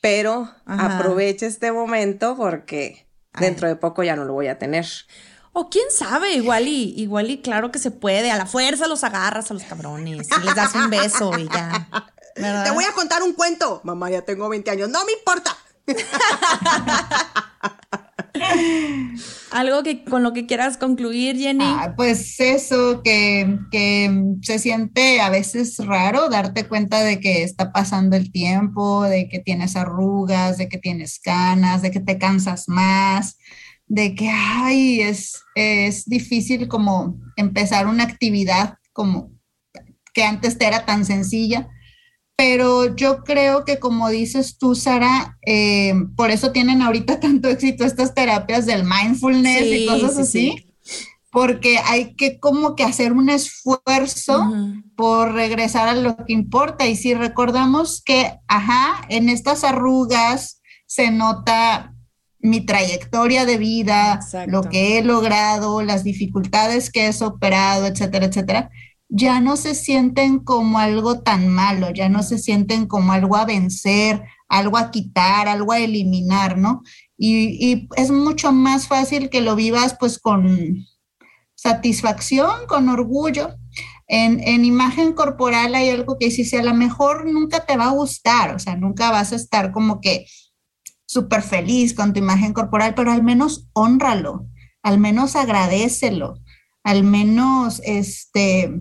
[0.00, 0.98] Pero Ajá.
[0.98, 3.06] aprovecha este momento porque
[3.38, 4.86] dentro de poco ya no lo voy a tener.
[5.52, 8.30] O quién sabe, igual y, igual y claro que se puede.
[8.30, 11.88] A la fuerza los agarras a los cabrones y les das un beso y ya.
[12.36, 12.64] ¿verdad?
[12.64, 13.80] Te voy a contar un cuento.
[13.84, 14.88] Mamá, ya tengo 20 años.
[14.88, 15.56] No me importa.
[19.54, 21.62] Algo que con lo que quieras concluir, Jenny.
[21.64, 27.70] Ah, pues eso, que, que se siente a veces raro darte cuenta de que está
[27.70, 32.64] pasando el tiempo, de que tienes arrugas, de que tienes canas, de que te cansas
[32.66, 33.38] más,
[33.86, 39.30] de que, ay, es, es difícil como empezar una actividad como
[40.12, 41.68] que antes te era tan sencilla.
[42.36, 47.84] Pero yo creo que como dices tú, Sara, eh, por eso tienen ahorita tanto éxito
[47.84, 50.50] estas terapias del mindfulness y cosas sí, así
[50.82, 51.06] sí.
[51.30, 54.52] porque hay que como que hacer un esfuerzo
[54.96, 56.86] por regresar a lo que importa.
[56.86, 61.94] Y si recordamos que, ajá, en estas arrugas se nota
[62.44, 64.50] mi trayectoria de vida, Exacto.
[64.50, 68.70] lo que he logrado, las dificultades que he superado, etcétera, etcétera,
[69.08, 73.44] ya no se sienten como algo tan malo, ya no se sienten como algo a
[73.44, 76.82] vencer, algo a quitar, algo a eliminar, ¿no?
[77.16, 80.84] Y, y es mucho más fácil que lo vivas pues con
[81.54, 83.54] satisfacción, con orgullo.
[84.06, 87.92] En, en imagen corporal hay algo que dice, a lo mejor nunca te va a
[87.92, 90.26] gustar, o sea, nunca vas a estar como que
[91.06, 94.46] súper feliz con tu imagen corporal, pero al menos honralo,
[94.82, 96.34] al menos agradecelo,
[96.84, 98.78] al menos este,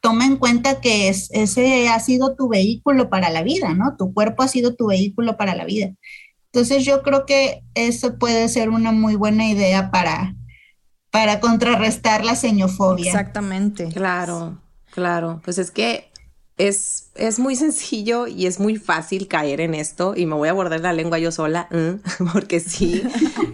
[0.00, 3.96] toma en cuenta que es, ese ha sido tu vehículo para la vida, ¿no?
[3.96, 5.90] Tu cuerpo ha sido tu vehículo para la vida.
[6.52, 10.34] Entonces yo creo que eso puede ser una muy buena idea para,
[11.10, 13.10] para contrarrestar la señofobia.
[13.10, 13.88] Exactamente.
[13.88, 14.58] Claro,
[14.92, 15.40] claro.
[15.44, 16.10] Pues es que
[16.56, 20.52] es, es muy sencillo y es muy fácil caer en esto y me voy a
[20.52, 21.68] guardar la lengua yo sola,
[22.32, 23.02] porque sí,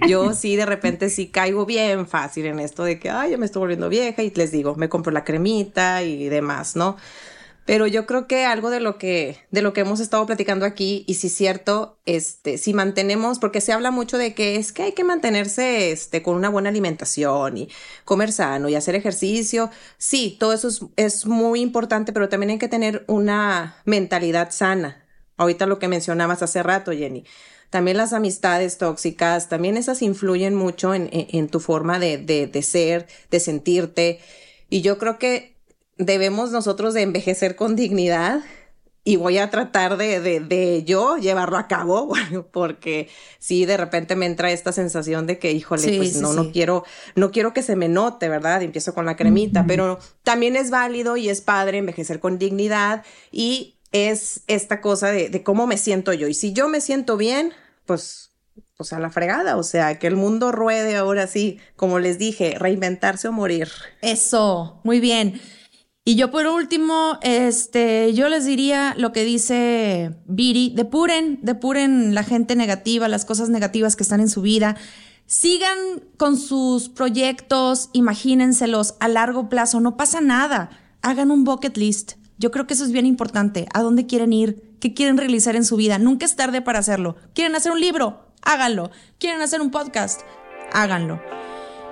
[0.09, 3.47] yo sí de repente sí caigo bien fácil en esto de que, ay, ya me
[3.47, 6.97] estoy volviendo vieja y les digo, me compro la cremita y demás, ¿no?
[7.67, 11.05] Pero yo creo que algo de lo que, de lo que hemos estado platicando aquí,
[11.09, 14.85] y si es cierto, este, si mantenemos, porque se habla mucho de que es que
[14.85, 17.69] hay que mantenerse, este, con una buena alimentación y
[18.05, 19.69] comer sano y hacer ejercicio.
[19.99, 25.05] Sí, todo eso es, es muy importante, pero también hay que tener una mentalidad sana.
[25.37, 27.25] Ahorita lo que mencionabas hace rato, Jenny.
[27.71, 32.47] También las amistades tóxicas, también esas influyen mucho en, en, en tu forma de, de,
[32.47, 34.21] de ser, de sentirte.
[34.71, 35.56] Y yo creo que
[35.97, 38.43] debemos nosotros de envejecer con dignidad
[39.05, 42.13] y voy a tratar de, de, de, yo llevarlo a cabo,
[42.53, 46.31] porque sí, de repente me entra esta sensación de que, híjole, sí, pues sí, no,
[46.31, 46.37] sí.
[46.37, 46.85] no quiero,
[47.15, 48.63] no quiero que se me note, ¿verdad?
[48.63, 49.69] Empiezo con la cremita, uh -huh.
[49.69, 55.29] pero también es válido y es padre envejecer con dignidad y es esta cosa de,
[55.29, 56.27] de cómo me siento yo.
[56.27, 57.53] Y si yo me siento bien,
[57.87, 58.33] pues
[58.77, 62.57] pues a la fregada, o sea, que el mundo ruede ahora sí, como les dije,
[62.59, 63.71] reinventarse o morir.
[64.03, 65.41] Eso, muy bien.
[66.09, 72.23] Y yo por último, este, yo les diría lo que dice Viri, depuren, depuren la
[72.23, 74.77] gente negativa, las cosas negativas que están en su vida.
[75.27, 75.77] Sigan
[76.17, 80.71] con sus proyectos, imagínenselos a largo plazo, no pasa nada.
[81.03, 82.13] Hagan un bucket list.
[82.39, 83.67] Yo creo que eso es bien importante.
[83.75, 84.77] ¿A dónde quieren ir?
[84.79, 85.99] ¿Qué quieren realizar en su vida?
[85.99, 87.17] Nunca es tarde para hacerlo.
[87.35, 88.31] ¿Quieren hacer un libro?
[88.43, 88.93] Háganlo.
[89.19, 90.21] ¿Quieren hacer un podcast?
[90.73, 91.21] Háganlo.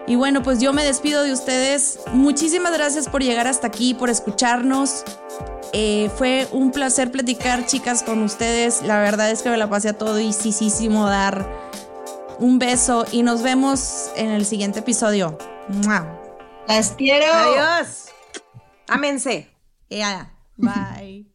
[0.07, 1.99] Y bueno, pues yo me despido de ustedes.
[2.13, 5.05] Muchísimas gracias por llegar hasta aquí, por escucharnos.
[5.73, 8.83] Eh, fue un placer platicar, chicas, con ustedes.
[8.83, 11.49] La verdad es que me la pasé a todo y sí, sí, sí, dar
[12.39, 15.39] un beso y nos vemos en el siguiente episodio.
[15.69, 16.21] ¡Mua!
[16.69, 17.27] Las quiero.
[17.33, 18.09] Adiós.
[18.89, 19.49] Ámense.
[19.89, 20.31] Yeah.
[20.59, 21.27] Bye.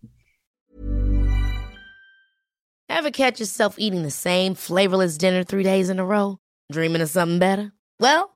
[2.90, 6.38] Ever catch yourself eating the same flavorless dinner three days in a row?
[6.72, 7.72] Dreaming of something better?
[8.00, 8.36] Well,